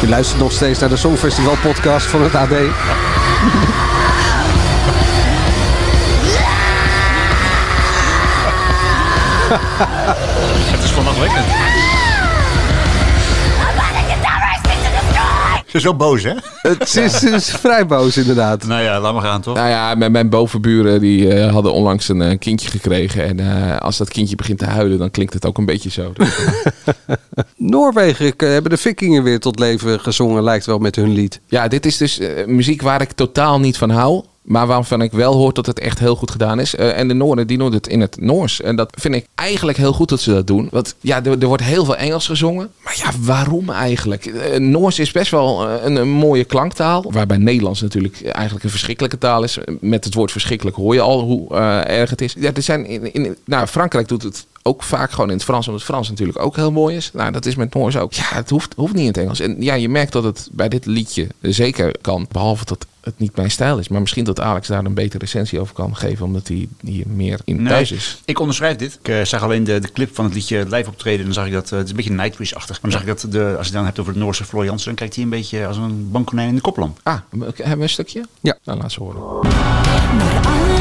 [0.00, 2.50] Je luistert nog steeds naar de Songfestival podcast van het AD.
[10.74, 11.46] Het is lachwekkend.
[15.74, 16.32] Ze is wel boos, hè?
[16.54, 18.66] Het is, is vrij boos inderdaad.
[18.66, 19.54] Nou ja, laat maar gaan, toch?
[19.54, 23.24] Nou ja, mijn, mijn bovenburen die eh, hadden onlangs een eh, kindje gekregen.
[23.24, 26.12] En eh, als dat kindje begint te huilen, dan klinkt het ook een beetje zo.
[26.12, 26.38] Dus,
[27.56, 31.40] Noorwegen hebben de vikingen weer tot leven gezongen, lijkt wel met hun lied.
[31.46, 34.24] Ja, dit is dus muziek waar ik totaal niet van hou.
[34.44, 36.74] Maar waarvan ik wel hoor dat het echt heel goed gedaan is.
[36.74, 38.60] Eh, en de Noorden, die doen het in het Noors.
[38.60, 40.68] En dat vind ik eigenlijk heel goed dat ze dat doen.
[40.70, 42.70] Want ja, er, wordt heel veel Engels gezongen.
[42.84, 44.26] Maar ja, waarom eigenlijk?
[44.26, 47.04] Eh, Noors is best wel eh, een, mooie klanktaal.
[47.12, 49.58] Waarbij Nederlands natuurlijk eigenlijk een verschrikkelijke taal is.
[49.80, 51.54] Met het woord verschrikkelijk hoor je al hoe
[51.84, 52.34] erg het is.
[52.38, 55.66] Ja, er zijn in, in, nou, Frankrijk doet het ook vaak gewoon in het Frans,
[55.66, 57.10] omdat het Frans natuurlijk ook heel mooi is.
[57.12, 58.12] Nou, dat is met Noors ook.
[58.12, 59.40] Ja, het hoeft, hoeft niet in het Engels.
[59.40, 62.26] En ja, je merkt dat het bij dit liedje zeker kan.
[62.30, 63.88] Behalve dat het niet mijn stijl is.
[63.88, 67.40] Maar misschien dat Alex daar een betere recensie over kan geven, omdat hij hier meer
[67.44, 68.20] in thuis is.
[68.24, 68.98] ik onderschrijf dit.
[69.02, 71.18] Ik eh, zag alleen de, de clip van het liedje live optreden.
[71.18, 72.82] En dan zag ik dat, eh, het is een beetje Nightwish-achtig.
[72.82, 74.64] Maar dan zag ik dat, de, als je het dan hebt over de Noorse Floor
[74.64, 77.00] Jansen, dan kijkt hij een beetje als een bankkonijn in de koplamp.
[77.02, 78.24] Ah, hebben we een stukje?
[78.40, 78.58] Ja.
[78.64, 80.73] Nou, laat ze horen.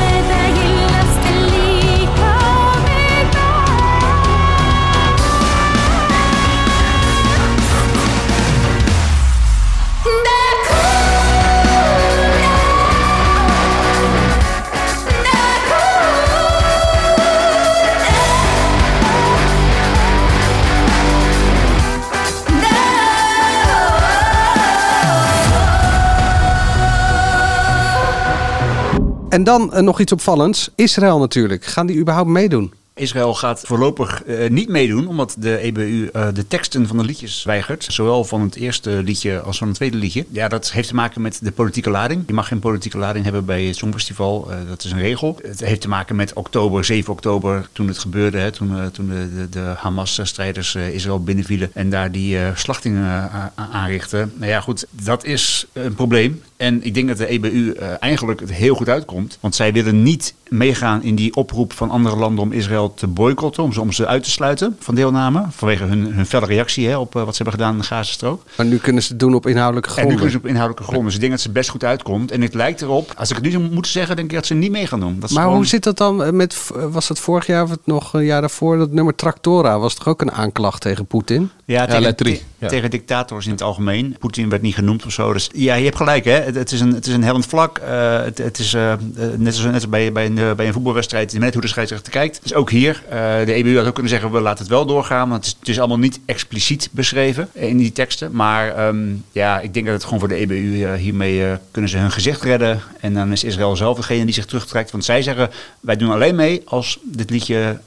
[29.34, 30.70] En dan eh, nog iets opvallends.
[30.76, 31.66] Israël natuurlijk.
[31.66, 32.74] Gaan die überhaupt meedoen?
[32.96, 37.44] Israël gaat voorlopig eh, niet meedoen, omdat de EBU eh, de teksten van de liedjes
[37.44, 37.86] weigert.
[37.90, 40.26] Zowel van het eerste liedje als van het tweede liedje.
[40.30, 42.24] Ja, dat heeft te maken met de politieke lading.
[42.28, 44.48] Je mag geen politieke lading hebben bij het Songfestival.
[44.68, 45.40] Dat is een regel.
[45.42, 48.38] Het heeft te maken met oktober, 7 oktober, toen het gebeurde.
[48.38, 54.34] Hè, toen toen de, de, de Hamas-strijders Israël binnenvielen en daar die slachtingen aanrichten.
[54.36, 56.42] Nou ja, goed, dat is een probleem.
[56.64, 59.38] En ik denk dat de EBU eh, eigenlijk het heel goed uitkomt.
[59.40, 63.64] Want zij willen niet meegaan in die oproep van andere landen om Israël te boycotten.
[63.64, 65.46] Om ze, om ze uit te sluiten van deelname.
[65.50, 68.44] Vanwege hun, hun felle reactie hè, op eh, wat ze hebben gedaan in de Gazastrook.
[68.58, 70.16] Maar nu kunnen ze het doen op inhoudelijke En nu gronden.
[70.20, 71.06] kunnen ze op inhoudelijke gronden.
[71.06, 72.32] Dus ik denk dat ze best goed uitkomt.
[72.32, 74.54] En het lijkt erop, als ik het nu zou moeten zeggen, denk ik dat ze
[74.54, 75.16] niet mee gaan doen.
[75.20, 77.70] Dat is Maar gewoon- hoe zit dat dan eh, met, was het vorig jaar of
[77.70, 81.50] het nog een jaar daarvoor, dat nummer Tractora, was toch ook een aanklacht tegen Poetin?
[81.66, 82.68] Ja, tegen, te- Ja.
[82.68, 84.16] tegen dictators in het algemeen.
[84.20, 85.34] Poetin werd niet genoemd of zo.
[85.34, 86.53] Dus ja, je hebt gelijk hè.
[86.54, 87.78] Het, is een, het is een hellend vlak.
[87.78, 89.00] Eh, het, het is eh, eh,
[89.38, 92.40] net als, net als bij, bij, een, bij een voetbalwedstrijd, net hoe de scheidsrechter kijkt.
[92.42, 93.04] Dus ook hier,
[93.46, 95.30] de EBU had ook kunnen zeggen, we laten het wel doorgaan.
[95.30, 98.32] Want het is, het is allemaal niet expliciet beschreven in die teksten.
[98.32, 98.98] Maar ehm,
[99.32, 102.82] ja, ik denk dat het gewoon voor de EBU hiermee kunnen ze hun gezicht redden.
[103.00, 104.92] En dan is Israël zelf degene die zich terugtrekt.
[104.92, 107.80] Want zij zeggen, wij doen alleen mee als dit liedje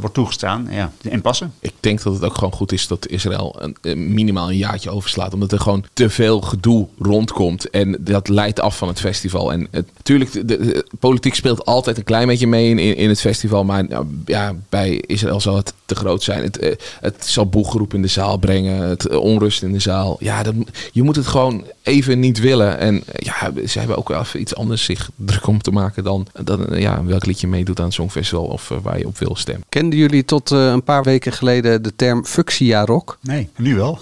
[0.00, 0.66] wordt toegestaan.
[0.70, 1.52] Ja, en passen.
[1.60, 5.34] Ik denk dat het ook gewoon goed is dat Israël een, minimaal een jaartje overslaat.
[5.34, 7.70] Omdat er gewoon te veel gedoe rondkomt.
[7.70, 9.52] En dat leidt af van het festival.
[9.52, 13.20] En natuurlijk, de, de- politiek speelt altijd een klein beetje mee in, in, in het
[13.20, 13.64] festival.
[13.64, 16.42] Maar nou, ja, bij Israël zal het te groot zijn.
[16.42, 18.88] Het, eh, het zal boegeroep in de zaal brengen.
[18.88, 20.16] Het, eh, onrust in de zaal.
[20.20, 20.54] Ja, dat,
[20.92, 22.78] je moet het gewoon even niet willen.
[22.78, 26.04] En eh, ja, ze hebben ook wel even iets anders zich druk om te maken
[26.04, 29.64] dan, dan ja, welk liedje meedoet aan het Songfestival of waar je op wil stemmen.
[29.68, 33.18] Kenden jullie tot een paar weken geleden de term fuchsia rock?
[33.20, 33.98] Nee, nu wel.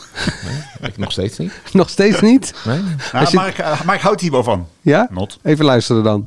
[0.80, 1.52] Ik nog steeds niet.
[1.72, 2.54] Nog steeds niet?
[2.64, 2.80] Nee?
[3.12, 4.66] Nou, je- maar, ik, maar ik houd hier wel van.
[4.80, 5.08] Ja?
[5.10, 5.38] Not.
[5.42, 6.26] Even luisteren dan.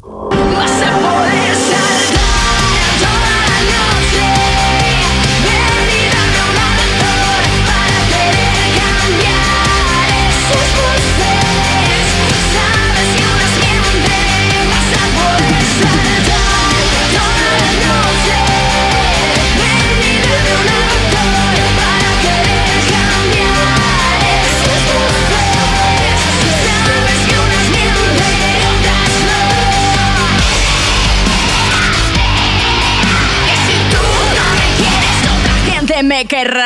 [36.03, 36.64] Maker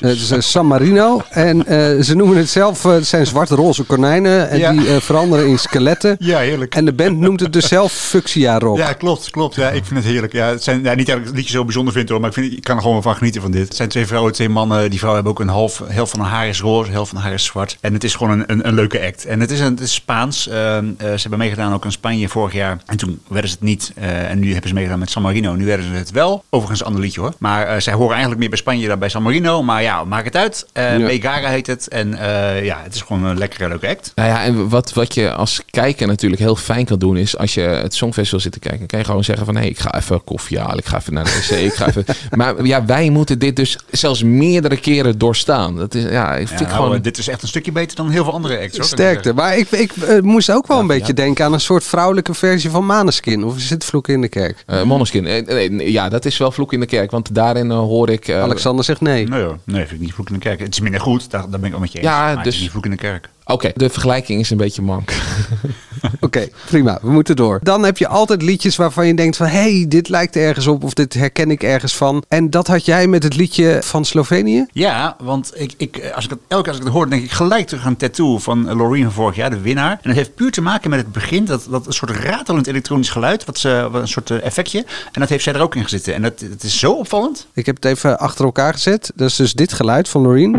[0.00, 1.22] Ja, het is eh, San Marino.
[1.30, 4.50] En eh, ze noemen het zelf, eh, het zijn zwart-roze konijnen.
[4.50, 4.72] En Ja.
[4.72, 6.16] die veranderen in skeletten.
[6.18, 6.74] Ja, heerlijk.
[6.74, 8.76] En de band noemt het dus zelf fuchsia rock.
[8.76, 9.54] Ja, klopt, klopt.
[9.54, 10.32] Ja, ik vind het heerlijk.
[10.32, 12.34] Ja, het zijn, ja, niet dat ik het liedje zo bijzonder vind hoor, maar ik,
[12.34, 13.68] vind, ik kan er gewoon van genieten van dit.
[13.68, 14.90] Het zijn twee vrouwen, twee mannen.
[14.90, 17.32] Die vrouwen hebben ook een half, helft van haar haar is roze, helft van haar
[17.32, 17.76] is zwart.
[17.80, 19.24] En het is gewoon een, een, een leuke act.
[19.24, 20.48] En het is, een, het is Spaans.
[20.48, 22.78] Ehm, eh, ze hebben meegedaan ook in Spanje vorig jaar.
[22.86, 23.92] En toen werden ze het niet.
[23.94, 25.54] En nu hebben ze meegedaan met San Marino.
[25.54, 26.44] Nu werden ze het wel.
[26.50, 27.32] Overigens een ander liedje hoor.
[27.38, 29.62] Maar zij horen eigenlijk meer bij Spanje dan bij San Marino.
[29.70, 30.66] Maar ja, maak het uit.
[30.72, 31.06] Eh Ja.
[31.06, 31.88] Megara heet het.
[31.88, 34.12] En eh, ja, het is gewoon een lekkere, leuke act.
[34.14, 37.54] Nou ja, en wat, wat je als kijker natuurlijk heel fijn kan doen, is als
[37.54, 40.24] je het Songfestival zit te kijken, kan je gewoon zeggen van hé, ik ga even
[40.24, 42.04] koffie halen, ik ga even naar de wc, ik ga even.
[42.30, 45.76] Maar ja, wij moeten dit dus zelfs meerdere keren doorstaan.
[45.76, 47.02] Dat is, ja, ik Ja, vind nou, gewoon.
[47.02, 48.76] dit is echt een stukje beter dan heel veel andere acts.
[48.76, 49.34] Hoor, Sterkte.
[49.34, 51.22] Maar ik, ik eh, moest ook wel een beetje ja.
[51.22, 53.44] denken aan een soort vrouwelijke versie van Maneskin.
[53.44, 54.64] Of is het Vloeken in de Kerk?
[55.12, 58.30] nee, nee, ja, dat is wel vloek in de kerk, want daarin hoor ik.
[58.30, 59.28] Alexander zegt nee.
[59.28, 60.58] Nee hoor, nee, vind ik niet vloek in de kerk.
[60.60, 62.06] Het is minder goed, daar, daar ben ik al met je eens.
[62.08, 63.28] Ja, maar het dus- is niet vloek in de kerk.
[63.50, 65.12] Oké, de vergelijking is een beetje mank.
[66.20, 66.98] Oké, prima.
[67.02, 67.60] We moeten door.
[67.62, 69.46] Dan heb je altijd liedjes waarvan je denkt van...
[69.46, 72.22] hé, hey, dit lijkt ergens op of dit herken ik ergens van.
[72.28, 74.66] En dat had jij met het liedje van Slovenië?
[74.72, 77.30] Ja, want ik, ik, als ik het, elke keer als ik het hoor, denk ik
[77.30, 79.92] gelijk terug aan Tattoo van Loreen van vorig jaar, de winnaar.
[79.92, 83.10] En dat heeft puur te maken met het begin, dat, dat een soort ratelend elektronisch
[83.10, 84.78] geluid, wat ze, wat een soort eh, effectje.
[85.12, 86.14] En dat heeft zij er ook in gezeten.
[86.14, 87.46] En dat, het is zo opvallend.
[87.54, 89.12] Ik heb het even achter elkaar gezet.
[89.14, 90.58] Dat is dus dit geluid van Loreen.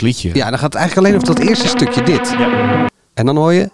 [0.00, 0.30] Liedje.
[0.32, 2.34] Ja, dan gaat het eigenlijk alleen over dat eerste stukje dit.
[2.38, 2.88] Ja.
[3.14, 3.70] En dan hoor je...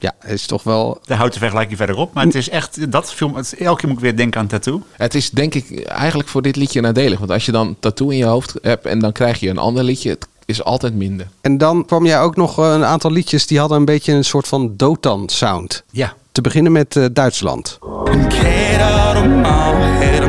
[0.00, 1.00] Ja, het is toch wel...
[1.04, 2.14] Daar houdt de vergelijking verder op.
[2.14, 4.82] Maar het is echt, dat film, het, elke keer moet ik weer denken aan Tattoo.
[4.92, 7.18] Het is denk ik eigenlijk voor dit liedje nadelig.
[7.18, 9.84] Want als je dan tattoo in je hoofd hebt en dan krijg je een ander
[9.84, 11.28] liedje, het is altijd minder.
[11.40, 14.24] En dan kwam jij ook nog eh, een aantal liedjes die hadden een beetje een
[14.24, 15.84] soort van Dotan-sound.
[15.90, 16.14] Ja.
[16.32, 17.78] Te beginnen met eh, Duitsland.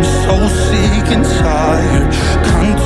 [0.02, 2.12] I'm so sick and tired.
[2.44, 2.81] Can't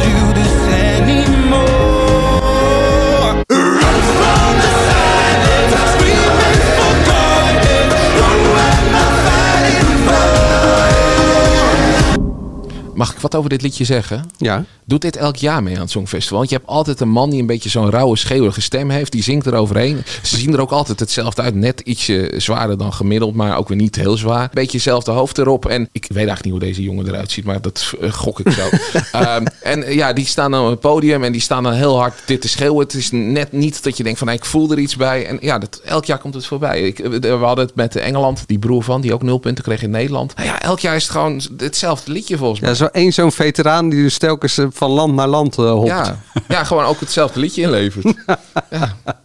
[13.31, 14.29] wat over dit liedje zeggen?
[14.37, 14.65] Ja.
[14.87, 16.37] Doet dit elk jaar mee aan het Songfestival?
[16.37, 19.11] Want je hebt altijd een man die een beetje zo'n rauwe, schreeuwige stem heeft.
[19.11, 20.03] Die zingt er overheen.
[20.21, 21.55] Ze zien er ook altijd hetzelfde uit.
[21.55, 24.49] Net ietsje zwaarder dan gemiddeld, maar ook weer niet heel zwaar.
[24.53, 25.65] Beetje hetzelfde hoofd erop.
[25.65, 28.51] En ik weet eigenlijk niet hoe deze jongen eruit ziet, maar dat eh, gok ik
[28.51, 28.69] zo.
[29.11, 31.97] Ehm, en eh, ja, die staan dan op het podium en die staan dan heel
[31.97, 32.83] hard dit te schreeuwen.
[32.83, 35.25] Het is net niet dat je denkt van, hey, ik voel er iets bij.
[35.25, 36.81] En ja, dat, elk jaar komt het voorbij.
[36.81, 39.83] Ik, eh, we hadden het met Engeland, die broer van, die ook nul punten kreeg
[39.83, 40.35] in Nederland.
[40.35, 42.69] Nou ja, elk jaar is het gewoon hetzelfde liedje volgens mij.
[42.69, 45.87] Ja, zo één zo'n veteraan die dus telkens eh, van land naar land eh, hopt.
[45.87, 48.13] Ja, ja, gewoon ook hetzelfde liedje inlevert.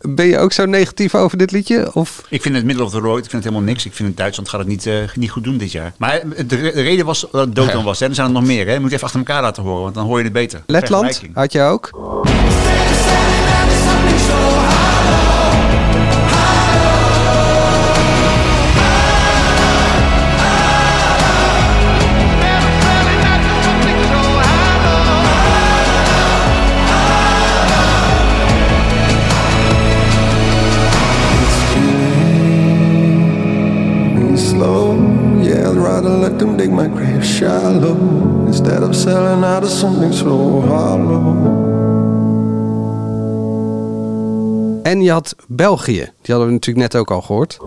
[0.00, 1.94] Ben je ook zo negatief over dit liedje?
[1.94, 2.22] Of?
[2.28, 3.84] Ik vind het middle of the road, ik vind het helemaal niks.
[3.86, 5.92] Ik vind het Duitsland gaat het niet, eh, niet goed doen dit jaar.
[5.96, 7.84] Maar de, de reden was dat het Dotan Ja.
[7.84, 8.00] was.
[8.00, 8.06] Hè.
[8.06, 8.66] Er zijn er nog meer.
[8.66, 8.72] Hè.
[8.72, 10.62] Je moet even achter elkaar laten horen, want dan hoor je het beter.
[10.66, 11.90] Letland had je ook?
[38.92, 41.68] Selling out of something so hollow.
[44.82, 46.12] En je had België.
[46.22, 47.58] Die hadden we natuurlijk net ook al gehoord.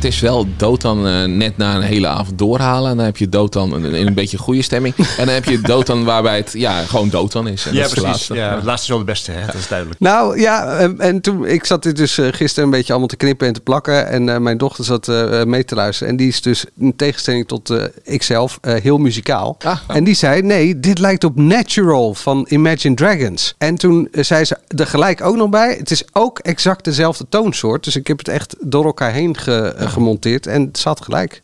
[0.00, 2.90] Het is wel Dotan eh, net na een hele avond doorhalen.
[2.90, 4.94] En dan heb je Dotan in, in een beetje goede stemming.
[4.96, 7.66] En dan heb je Dotan waarbij het ja, gewoon Dotan is.
[7.66, 8.28] En Ja, dat is de precies.
[8.28, 8.34] laatste.
[8.34, 9.46] Ja, het laatste is wel de beste, hè?
[9.46, 10.00] dat is duidelijk.
[10.00, 13.16] Nou ja, en, en toen, ik zat dit dus eh, gisteren een beetje allemaal te
[13.16, 14.06] knippen en te plakken.
[14.08, 16.12] En eh, mijn dochter zat eh, mee te luisteren.
[16.12, 19.56] En die is dus in tegenstelling tot eh, ikzelf eh, heel muzikaal.
[19.64, 19.96] Ah, oh.
[19.96, 23.54] En die zei, nee, dit lijkt op Natural van Imagine Dragons.
[23.58, 27.84] En toen zei ze er gelijk ook nog bij, het is ook exact dezelfde toonsoort.
[27.84, 30.46] Dus ik heb het echt door elkaar heen ge- gemonteerd.
[30.46, 31.40] En het zat gelijk.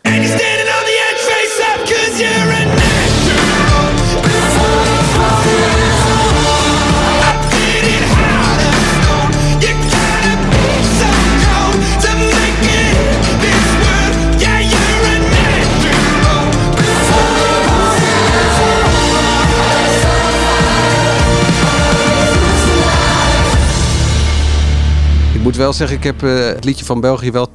[25.47, 27.49] Moet wel zeggen, ik heb eh, het liedje van België wel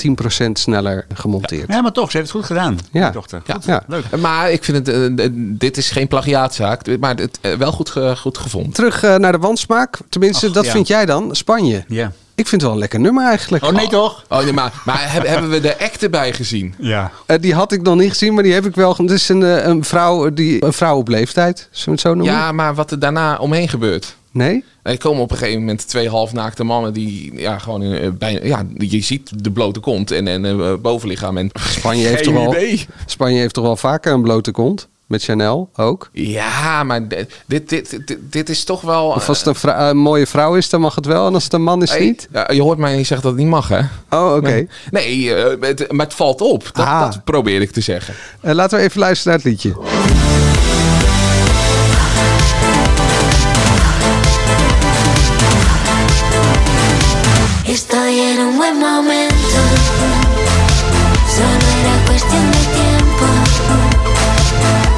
[0.47, 1.67] 10% sneller gemonteerd.
[1.67, 2.80] Ja, maar toch, ze heeft het goed gedaan.
[2.91, 3.10] Ja.
[3.10, 3.41] dochter.
[3.45, 3.54] Ja.
[3.54, 3.65] Goed.
[3.65, 3.84] Ja.
[3.88, 4.04] Leuk.
[4.19, 6.97] Maar ik vind het, eh, eh, dit is geen plagiaatzaak.
[6.99, 8.71] Maar het, wel goed, goed gevonden.
[8.71, 9.97] Terug eh, naar de wandsmaak.
[10.10, 10.71] Tenminste, Ach, dat ja.
[10.71, 11.36] vind jij dan.
[11.36, 11.84] Spanje.
[11.88, 12.12] Ja.
[12.36, 13.63] Ik vind het wel een lekker nummer eigenlijk.
[13.63, 14.23] Oh nee toch?
[14.30, 16.73] Oh nee, maar, maar hebben, hebben we de act erbij gezien?
[16.77, 17.12] Ja.
[17.25, 18.95] Eh, die had ik nog niet gezien, maar die heb ik wel.
[18.95, 21.67] Het is een, een, vrouw, die, een vrouw op leeftijd.
[21.71, 22.34] Zullen we het zo noemen?
[22.34, 24.15] Ja, maar wat er daarna omheen gebeurt.
[24.32, 24.63] Nee?
[24.84, 28.65] Er komen op een gegeven moment twee halfnaakte mannen die ja, gewoon eh, bijna, ja,
[28.78, 31.38] je ziet de blote kont en, en eh, bovenlichaam.
[31.38, 32.86] En Spanje heeft, toch wel, idee.
[33.06, 34.88] Spanje heeft toch wel vaker een blote kont?
[35.08, 36.10] Met Chanel ook.
[36.13, 39.08] Ja, maar dit, dit, dit, dit, is toch wel.
[39.08, 41.28] Of als het een, vrou- een mooie vrouw is, dan mag het wel.
[41.28, 42.28] En als het een man is, Hey, niet?
[42.34, 43.80] ja, je hoort mij niet zeggen dat het niet mag, hè?
[44.10, 44.65] Oh, oké.
[44.91, 46.70] Nee, eh, het, maar het valt op.
[46.74, 47.02] Dat, Ah.
[47.02, 48.13] dat probeer ik te zeggen.
[48.41, 49.74] Eh, laten we even luisteren naar het liedje.
[58.73, 59.60] Momento.
[61.36, 63.25] Solo era cuestión de tiempo.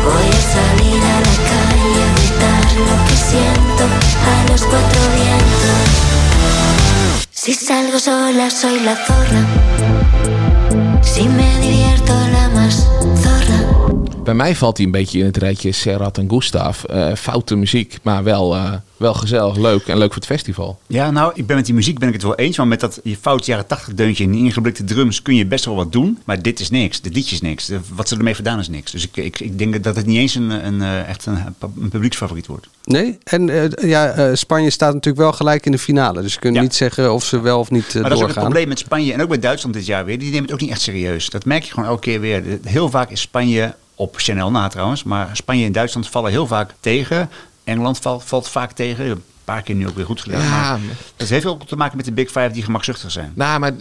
[0.05, 3.83] Voy a salir a la calle a gritar lo que siento
[4.31, 5.87] a los cuatro vientos.
[7.31, 9.41] Si salgo sola soy la zorra.
[11.01, 11.82] Si me zorra.
[14.23, 16.83] Bij mij valt hij een beetje in het rijtje Serrat en Gustav.
[16.83, 20.79] Eh, foute muziek, maar wel, eh, wel gezellig, leuk en leuk voor het festival.
[20.87, 22.57] Ja, nou, ik ben met die muziek ben ik het wel eens.
[22.57, 25.65] Maar met dat je fout jaren 80 deuntje en die ingeblikte drums kun je best
[25.65, 26.19] wel wat doen.
[26.25, 27.01] Maar dit is niks.
[27.01, 27.65] Dit liedje is niks.
[27.65, 28.91] De- Wat ze ermee gedaan is niks.
[28.91, 31.37] Dus ik, ik, ik denk dat het niet eens een, een, eh, echt een,
[31.81, 32.67] een publieksfavoriet wordt.
[32.83, 33.17] Nee?
[33.23, 36.21] En eh, ja, eh, Spanje staat natuurlijk wel gelijk in de finale.
[36.21, 36.61] Dus je kunt Ja.
[36.61, 38.43] niet zeggen of ze wel of niet eh, Maar dat is ook het doorgaan.
[38.43, 40.19] probleem met Spanje en ook met Duitsland dit jaar weer.
[40.19, 41.29] Die nemen het ook niet echt serieus.
[41.29, 42.43] Dat merk je gewoon elke keer weer.
[42.63, 46.73] Heel vaak is Spanje, op Chanel na trouwens, maar Spanje en Duitsland vallen heel vaak
[46.79, 47.29] tegen.
[47.63, 49.23] Engeland valt, valt vaak tegen.
[49.45, 50.41] Een paar keer nu ook weer goed gedaan.
[50.41, 50.79] Ja, maar
[51.15, 53.31] dat heeft ook te maken met de Big Five die gemakzuchtig zijn.
[53.35, 53.71] Nou, maar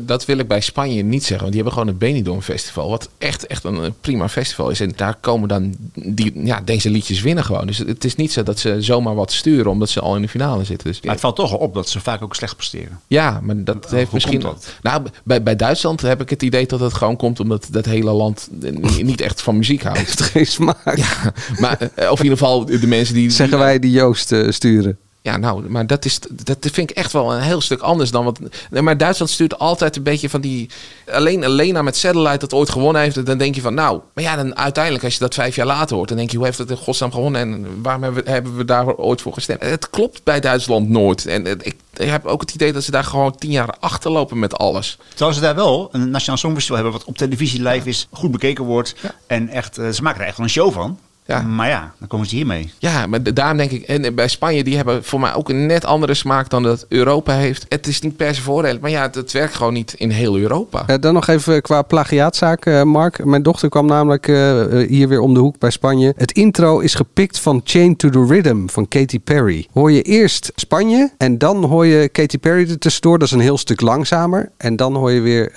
[0.00, 1.38] dat wil ik bij Spanje niet zeggen.
[1.38, 2.88] Want die hebben gewoon het Benidorm Festival.
[2.90, 4.80] Wat echt, echt een prima festival is.
[4.80, 7.66] En daar komen dan die, ja, deze liedjes winnen gewoon.
[7.66, 10.28] Dus het is niet zo dat ze zomaar wat sturen omdat ze al in de
[10.28, 10.88] finale zitten.
[10.88, 13.00] Dus, Maar het valt toch op dat ze vaak ook slecht presteren.
[13.06, 14.40] ja, maar dat heeft hoe misschien.
[14.40, 14.74] komt dat?
[14.82, 18.10] Nou, bij, bij Duitsland heb ik het idee dat het gewoon komt omdat dat hele
[18.12, 19.98] land ni- niet echt van muziek houdt.
[19.98, 20.96] Heeft geen smaak.
[20.96, 23.30] Ja, maar eh, of in ieder geval de mensen die.
[23.30, 24.98] Zeggen wij die Joost eh, sturen.
[25.22, 28.24] Ja, nou, maar dat, is, dat vind ik echt wel een heel stuk anders dan
[28.24, 28.40] wat.
[28.70, 30.70] Nee, maar Duitsland stuurt altijd een beetje van die.
[31.12, 33.26] Alleen Lena met Satellite dat ooit gewonnen heeft.
[33.26, 35.96] Dan denk je van, nou, maar ja, dan uiteindelijk als je dat vijf jaar later
[35.96, 38.56] hoort, dan denk je, hoe heeft het in godsnaam gewonnen en waarom hebben we, hebben
[38.56, 39.62] we daar ooit voor gestemd?
[39.62, 41.26] Het klopt bij Duitsland nooit.
[41.26, 44.58] En ik, ik heb ook het idee dat ze daar gewoon tien jaar achterlopen met
[44.58, 44.98] alles.
[45.08, 48.64] Terwijl ze daar wel een Nationaal Songfestival hebben wat op televisie live is, goed bekeken
[48.64, 48.94] wordt.
[49.26, 50.98] En echt, eh, ze maken er echt wel een show van.
[51.26, 51.40] Ja.
[51.42, 52.72] Maar ja, dan komen ze hiermee.
[52.78, 55.66] Ja, maar da- daarom denk ik, en bij Spanje, die hebben voor mij ook een
[55.66, 57.66] net andere smaak dan dat Europa heeft.
[57.68, 60.38] Het is niet per se voordelig, maar ja, het, het werkt gewoon niet in heel
[60.38, 60.84] Europa.
[60.86, 63.24] Eh, dan nog even qua plagiaatzaak, eh, Mark.
[63.24, 66.12] Mijn dochter kwam namelijk eh, eh, hier weer om de hoek bij Spanje.
[66.16, 69.66] Het intro is gepikt van Chain to the Rhythm van Katy Perry.
[69.72, 73.18] Hoor je eerst Spanje en dan hoor je Katy Perry er tussendoor.
[73.18, 74.50] Dat is een heel stuk langzamer.
[74.56, 75.52] En dan hoor je weer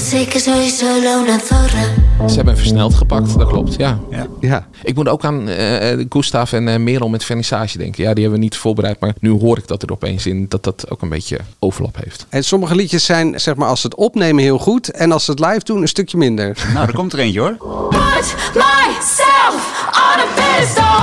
[0.00, 2.28] solo una zorra.
[2.28, 3.98] Ze hebben versneld gepakt, dat klopt, ja.
[4.10, 4.26] Ja.
[4.40, 4.66] Ja.
[4.82, 8.02] Ik moet ook aan eh eh, Gustav en eh, Merel met vernissage denken.
[8.02, 10.64] Ja, die hebben we niet voorbereid, maar nu hoor ik dat er opeens in dat
[10.64, 12.26] dat ook een beetje overlap heeft.
[12.28, 14.90] En sommige liedjes zijn, zeg maar, als ze het opnemen heel goed.
[14.90, 16.56] En als ze het live doen, een stukje minder.
[16.74, 17.56] Nou, er komt er eentje hoor.
[17.88, 20.99] Put myself on a pedestal.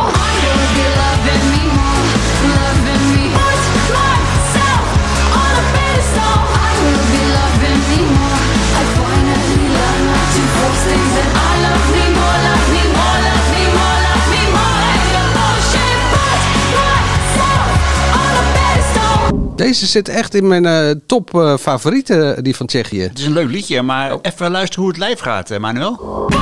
[19.58, 23.02] Deze zit echt in mijn eh, top eh, favorieten, die van Tsjechië.
[23.02, 25.96] Het is een leuk liedje, maar even luisteren hoe het lijf gaat, eh, Manuel.
[26.28, 26.38] Put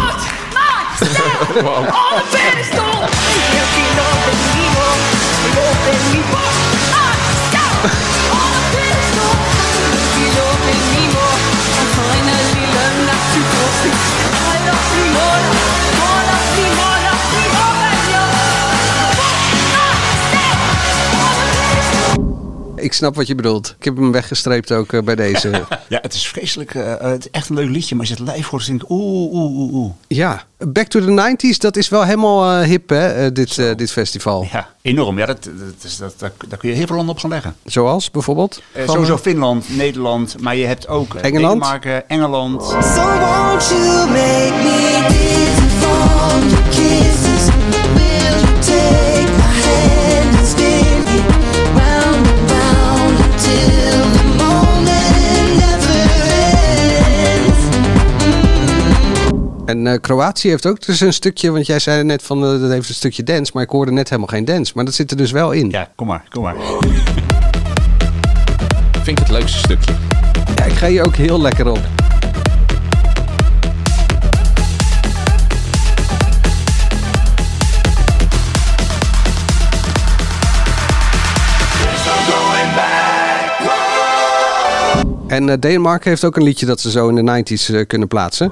[1.00, 3.55] myself on a
[22.86, 23.76] Ik snap wat je bedoelt.
[23.78, 25.50] Ik heb hem weggestreept ook eh, bij deze.
[25.90, 26.76] Ja, het is vreselijk.
[26.76, 28.78] eh, eh, het is echt een leuk liedje, maar als je het lijf hoort, dan
[28.78, 29.92] denk ik oeh, oeh, oeh, oeh.
[30.08, 33.92] ja, Back to the 90s, dat is wel helemaal eh, hip, hè, dit, eh, dit
[33.92, 34.48] festival.
[34.52, 35.18] Ja, enorm.
[35.18, 37.56] Ja, dat, dat, is, dat, dat, daar kun je heel veel landen op gaan leggen.
[37.66, 38.62] Zoals bijvoorbeeld?
[38.88, 41.62] Sowieso Finland, Nederland, maar je hebt ook Engeland?
[41.62, 42.62] Denemarken, Engeland.
[42.64, 45.65] So won't you make me
[59.66, 62.70] En eh, Kroatië heeft ook dus een stukje, want jij zei net van eh, dat
[62.70, 64.72] heeft een stukje dance, maar ik hoorde net helemaal geen dance.
[64.76, 65.70] Maar dat zit er dus wel in.
[65.70, 66.56] Ja, kom maar, kom maar.
[68.92, 69.94] Vind ik het leukste stukje.
[70.56, 71.80] Ja, ik ga je ook heel lekker op.
[85.28, 88.08] En eh, Denemarken heeft ook een liedje dat ze zo in de 90s eh, kunnen
[88.08, 88.52] plaatsen.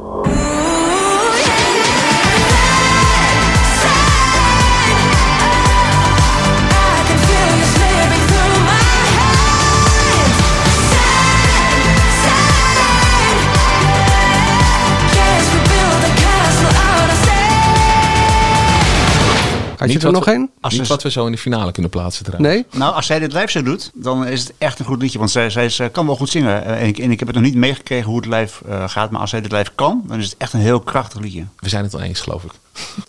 [19.84, 20.50] Had je er nog één?
[20.62, 22.54] Als Niet wat we zo in de finale kunnen plaatsen trouwens.
[22.54, 22.66] Nee?
[22.72, 25.18] Nou, als zij dit live zo doet, dan is het echt een goed liedje.
[25.18, 26.66] Want zij, zij, zij kan wel goed zingen.
[26.66, 29.12] Eh, En ik, en ik heb het nog niet meegekregen hoe het live eh, gaat.
[29.12, 31.44] Maar als zij dit live kan, dan is het echt een heel krachtig liedje.
[31.60, 32.52] We zijn het al eens, geloof ik.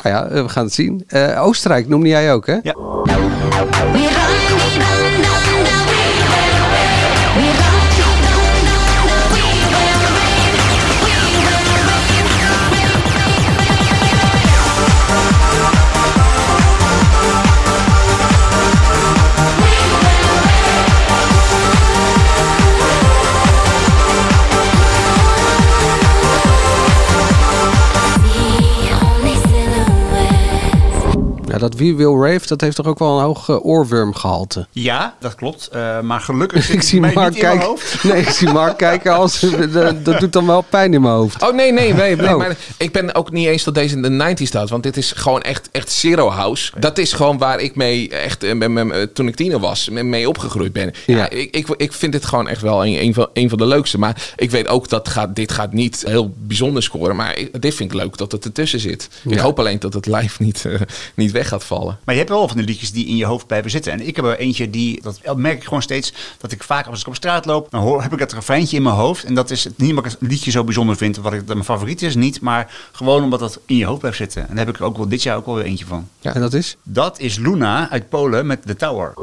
[0.03, 1.05] Nou ja, eh, we gaan het zien.
[1.07, 2.59] Eh, Oostenrijk noemde jij ook, hè?
[2.63, 2.75] Ja.
[31.55, 34.67] Ja, dat We Will Rave, dat heeft toch ook wel een hoog eh, oorwormgehalte.
[34.71, 35.69] Ja, dat klopt.
[35.73, 37.75] Eh, maar gelukkig zit Ik zie mij Mark niet in mijn kijken.
[37.75, 38.05] hoofd.
[38.05, 39.41] Nee, ik zie Mark kijken als
[39.73, 41.43] dat, dat doet dan wel pijn in mijn hoofd.
[41.43, 42.17] Oh nee, nee, nee.
[42.17, 42.37] nee Oh.
[42.39, 44.71] maar ik ben ook niet eens dat deze in de 90s staat.
[44.71, 46.73] Want dit is gewoon echt, echt Zero House.
[46.79, 49.89] Dat is gewoon waar ik mee, echt, eh, met- met- met- toen ik tiener was,
[49.89, 50.93] mee- mee opgegroeid ben.
[51.07, 51.17] Ja.
[51.17, 51.29] Ja.
[51.31, 53.99] ik, ik, ik vind dit gewoon echt wel een, een, van, een van de leukste.
[53.99, 57.17] Maar ik weet ook dat gaat, dit gaat niet heel bijzonder scoren.
[57.17, 59.09] Maar ik- dit vind ik leuk dat het ertussen zit.
[59.29, 60.81] Ik hoop alleen dat het live niet, eh,
[61.15, 61.99] niet weg gaat vallen.
[62.05, 63.93] Maar je hebt wel van die liedjes die in je hoofd blijven zitten.
[63.93, 67.01] En ik heb er eentje die, dat merk ik gewoon steeds, dat ik vaak als
[67.01, 69.25] ik op straat loop, dan hoor, heb ik het refreintje in mijn hoofd.
[69.25, 71.55] En dat is het, niet omdat ik het liedje zo bijzonder vind, wat ik dat
[71.55, 72.41] mijn favoriet is, niet.
[72.41, 74.49] Maar gewoon omdat dat in je hoofd blijft zitten.
[74.49, 76.09] En daar heb ik ook wel dit jaar ook wel weer eentje van.
[76.23, 76.77] En dat is?
[76.83, 79.15] Dat is Luna uit Polen met The Tower.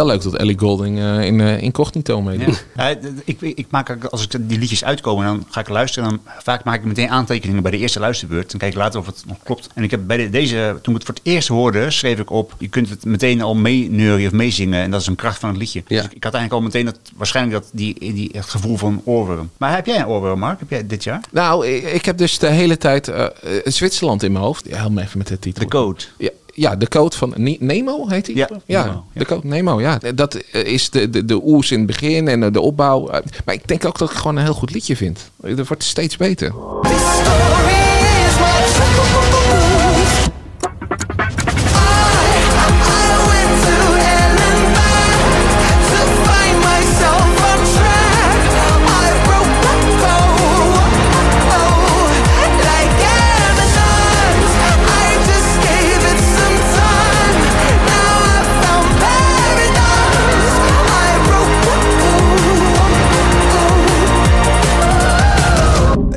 [0.00, 2.64] Wel leuk dat Ellie Golding eh, in eh, incognito meedoet.
[2.76, 2.96] Ja.
[3.24, 6.08] Ik, ik maak, als ik die liedjes uitkomen, dan ga ik luisteren.
[6.08, 8.50] Dan vaak maak ik meteen aantekeningen bij de eerste luisterbeurt.
[8.50, 9.68] Dan kijk ik later of het nog klopt.
[9.74, 12.30] En ik heb bij de- deze, toen ik het voor het eerst hoorde, schreef ik
[12.30, 14.82] op: je kunt het meteen al meeneuren of meezingen.
[14.82, 15.82] En dat is een kracht van het liedje.
[15.86, 16.02] Ja.
[16.02, 19.50] Dus ik had eigenlijk al meteen dat, waarschijnlijk dat, die, die, het gevoel van oorworm.
[19.56, 20.58] Maar heb jij een oorworm, Mark?
[20.58, 21.20] Heb jij dit jaar?
[21.30, 23.26] Nou, ik, ik heb dus de hele tijd eh,
[23.64, 24.68] Zwitserland in mijn hoofd.
[24.68, 25.62] Ja, help me even met de titel.
[25.62, 26.02] De code.
[26.18, 28.36] Ja, ja, de code van Ne- Nemo heet hij?
[28.36, 29.20] Ja, ja Nemo, ja.
[29.20, 29.98] de code Nemo, ja.
[30.14, 33.08] Dat eh, is de, de, de oers in het begin en eh, de opbouw.
[33.08, 35.30] Eh, Maar ik denk ook dat ik het gewoon een heel goed liedje vind.
[35.42, 36.52] Het wordt steeds beter.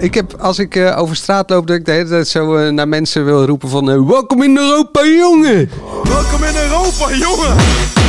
[0.04, 2.72] Ik heb, als ik eh, over straat loop, dat ik de hele tijd zo eh,
[2.72, 3.92] naar mensen wil roepen van...
[3.92, 5.70] eh, welkom in Europa, jongen!
[6.04, 8.03] Welkom in Europa, jongen!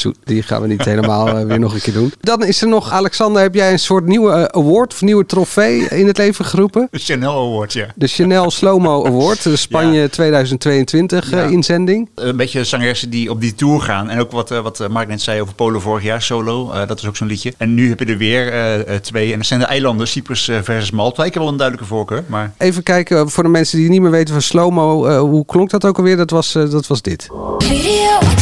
[0.00, 2.12] Zo, die gaan we niet helemaal eh, weer nog een keer doen.
[2.20, 5.78] Dan is er nog, Alexander, heb jij een soort nieuwe eh, award of nieuwe trofee
[5.88, 6.88] in het leven geroepen?
[6.90, 7.86] De Chanel Award, ja.
[7.94, 11.44] De Chanel Slow-Mo Award, de Spanje 2022 eh, Ja.
[11.44, 12.08] inzending.
[12.14, 14.08] Een beetje zangeressen die op die tour gaan.
[14.10, 16.72] En ook wat, wat Mark net zei over Polen vorig jaar, solo.
[16.86, 17.52] dat is ook zo'n liedje.
[17.56, 19.30] En nu heb je er weer twee.
[19.32, 21.24] En dat zijn de eilanden, Cyprus versus Malta.
[21.24, 22.52] Ik heb wel een duidelijke voorkeur, maar...
[22.58, 25.18] Even kijken voor de mensen die niet meer weten van Slow-Mo.
[25.18, 26.16] hoe klonk dat ook alweer?
[26.16, 27.28] Dat was, dat was dit.
[27.58, 28.39] Video,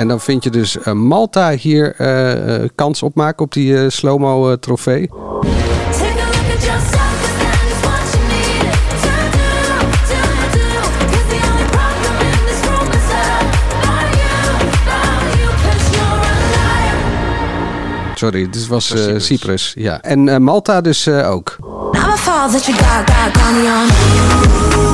[0.00, 3.78] En dan vind je dus eh, Malta hier eh, eh, kans op maken op die
[3.78, 5.10] eh, Slow-Mo eh, trofee.
[18.14, 19.26] Sorry, dit was eh, Cyprus.
[19.26, 19.72] Cyprus.
[19.76, 20.02] Ja.
[20.02, 21.56] En eh, Malta dus eh, ook.
[23.36, 24.89] I'm a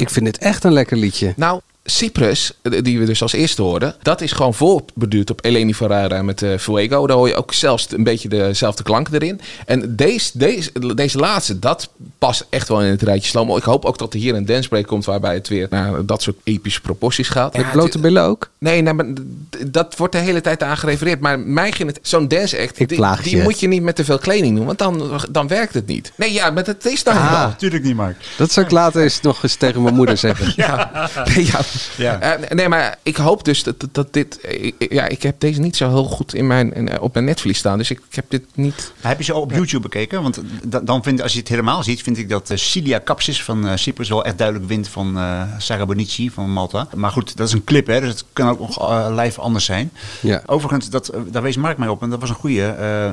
[0.00, 1.32] Ik vind dit echt een lekker liedje.
[1.36, 5.74] Nou, Cyprus, eh, die we dus als eerste hoorden, dat is gewoon voorbeduurd op Eleni
[5.74, 7.06] Ferrara met eh Fuego.
[7.06, 9.40] Daar hoor je ook zelfs een beetje dezelfde klank erin.
[9.66, 13.56] En deze, deze, deze laatste, dat past echt wel in het rijtje slow.
[13.56, 16.36] Ik hoop ook dat er hier een dancebreak komt waarbij het weer naar dat soort
[16.44, 17.56] epische proporties gaat.
[17.56, 18.50] Met Ja, blote het- billen ook?
[18.58, 21.20] Nee, maar d- dat wordt de hele tijd aan gerefereerd.
[21.20, 23.42] Maar mij ging het, zo'n dance act, Ik die, die je.
[23.42, 26.12] moet je niet met te veel kleding doen, want dan, dan werkt het niet.
[26.16, 27.30] Nee, ja, maar het is dan Ah.
[27.30, 27.46] wel.
[27.48, 28.16] Natuurlijk niet, Mark.
[28.36, 30.52] Dat zou ik later eens nog eens tegen mijn moeder zeggen.
[30.56, 30.90] Ja.
[31.34, 31.60] Nee, ja.
[31.96, 32.20] Ja.
[32.20, 34.38] Eh, nee, maar ik hoop dus dat, dat, dat dit...
[34.78, 37.78] ja, ik heb deze niet zo heel goed in mijn, op mijn netvlies staan.
[37.78, 38.92] Dus ik, ik heb dit niet...
[39.00, 40.22] Heb je ze al op YouTube bekeken?
[40.22, 43.42] Want da- dan vind, als je het helemaal ziet, vind ik dat eh, Cilia Capsis
[43.42, 46.86] van eh, Cyprus wel echt duidelijk wint van eh Sarah Bonici van Malta.
[46.94, 49.64] Maar goed, dat is een clip, hè, dus het kan ook nog eh, live anders
[49.64, 49.90] zijn.
[50.20, 50.42] Ja.
[50.46, 52.62] Overigens, dat, daar wees Mark mij op en dat was een goede.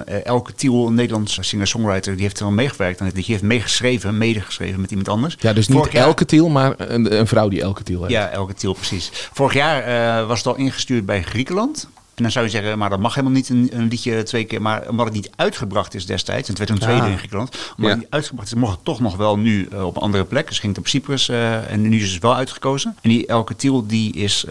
[0.06, 3.32] eh Elke Tiel, een Nederlands singer-songwriter, die heeft er wel meegewerkt aan dit liedje.
[3.32, 5.36] Die heeft meegeschreven, medegeschreven met iemand anders.
[5.40, 8.12] Ja, dus niet Vorig jaar- elke tiel, maar een, een vrouw die elke tiel heeft.
[8.12, 9.30] Ja, Elke Tiel, precies.
[9.34, 11.88] Vorig jaar eh, was het al ingestuurd bij Griekenland.
[12.16, 14.62] En dan zou je zeggen, maar dat mag helemaal niet een, een liedje twee keer.
[14.62, 17.10] Maar omdat het niet uitgebracht is destijds, en het werd een tweede Ah.
[17.12, 17.50] in Griekenland.
[17.50, 17.88] Omdat Ja.
[17.88, 20.48] het niet uitgebracht is, mocht het toch nog wel nu eh, op een andere plek.
[20.48, 22.98] Dus ging het op Cyprus eh, en nu is het wel uitgekozen.
[23.02, 24.46] En die Elke Tiel, die is...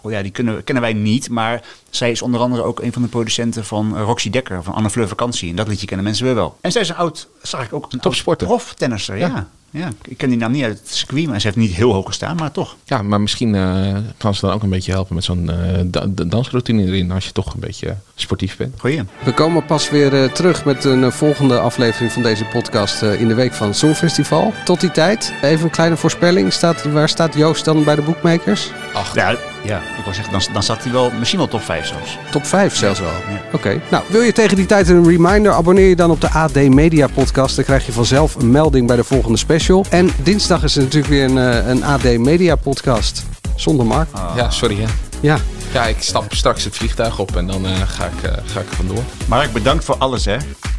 [0.00, 3.02] oh ja, die kunnen, kennen wij niet, maar zij is onder andere ook een van
[3.02, 5.50] de producenten van Roxy Dekker, van Anne Fleur Vakantie.
[5.50, 6.56] En dat liedje kennen mensen weer wel.
[6.60, 8.46] En zij is een oud, zag ik ook, een Topsporter.
[8.46, 9.26] proftennisser, ja.
[9.26, 9.48] ja.
[9.76, 12.06] Ja, ik ken die naam niet uit het circuit, maar ze heeft niet heel hoog
[12.06, 12.76] gestaan, maar toch.
[12.84, 16.06] Ja, maar misschien eh, kan ze dan ook een beetje helpen met zo'n eh, da-
[16.08, 17.10] da- dansroutine erin.
[17.10, 18.74] Als je toch een beetje sportief bent.
[18.80, 19.02] Goeie.
[19.24, 23.28] We komen pas weer eh, terug met een volgende aflevering van deze podcast eh, in
[23.28, 24.52] de week van het Songfestival.
[24.64, 26.52] Tot die tijd, even een kleine voorspelling.
[26.52, 28.70] Staat, waar staat Joost dan bij de boekmakers?
[29.14, 29.36] Ja,
[29.66, 32.18] ja ik wil zeggen, dan, dan zat hij wel misschien wel top 5 zelfs.
[32.30, 33.08] Top 5 zelfs wel.
[33.08, 33.40] Ja.
[33.52, 33.80] Oké.
[33.90, 35.52] Nou, wil je tegen die tijd een reminder?
[35.52, 37.56] Abonneer je dan op de AD Media Podcast.
[37.56, 39.84] Dan krijg je vanzelf een melding bij de volgende special.
[39.90, 43.24] En dinsdag is er natuurlijk weer een, eh, een AD Media Podcast.
[43.54, 44.08] Zonder Mark.
[44.36, 44.86] Ja, sorry hè.
[45.20, 45.38] Ja.
[45.76, 48.68] Ja, ik stap straks het vliegtuig op en dan eh, ga, ik, eh, ga ik
[48.70, 49.02] er vandoor.
[49.26, 50.36] Mark, bedankt voor alles, hè?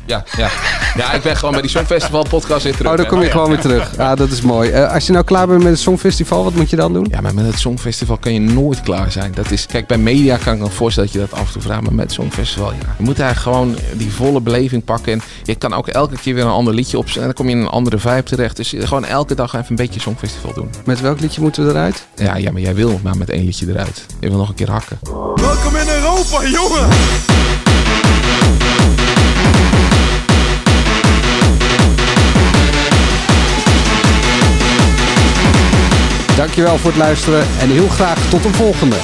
[0.07, 0.49] Ja, ja.
[0.95, 2.91] ja, ik ben gewoon bij die Songfestival podcast weer terug.
[2.91, 3.95] Oh, dan kom je gewoon weer terug.
[3.97, 4.69] Ja, dat is mooi.
[4.69, 7.07] Eh, als je nou klaar bent met het Songfestival, wat moet je dan doen?
[7.09, 9.31] Ja, maar met het Songfestival kan je nooit klaar zijn.
[9.31, 11.61] Dat is, kijk, bij media kan ik me voorstellen dat je dat af en toe
[11.61, 11.81] vraagt.
[11.81, 12.95] Maar met het Songfestival, ja.
[12.97, 15.13] Je moet eigenlijk gewoon die volle beleving pakken.
[15.13, 17.21] En je kan ook elke keer weer een ander liedje opzetten.
[17.21, 18.55] En dan kom je in een andere vibe terecht.
[18.55, 20.69] Dus gewoon elke dag even een beetje Songfestival doen.
[20.85, 22.07] Met welk liedje moeten we eruit?
[22.15, 24.05] Ja, ja, maar jij wil maar met één liedje eruit.
[24.19, 24.71] Je wil nog een keer
[25.35, 26.88] Welkom in Europa, jongen!
[36.35, 38.95] Dankjewel voor het luisteren en heel graag tot een volgende.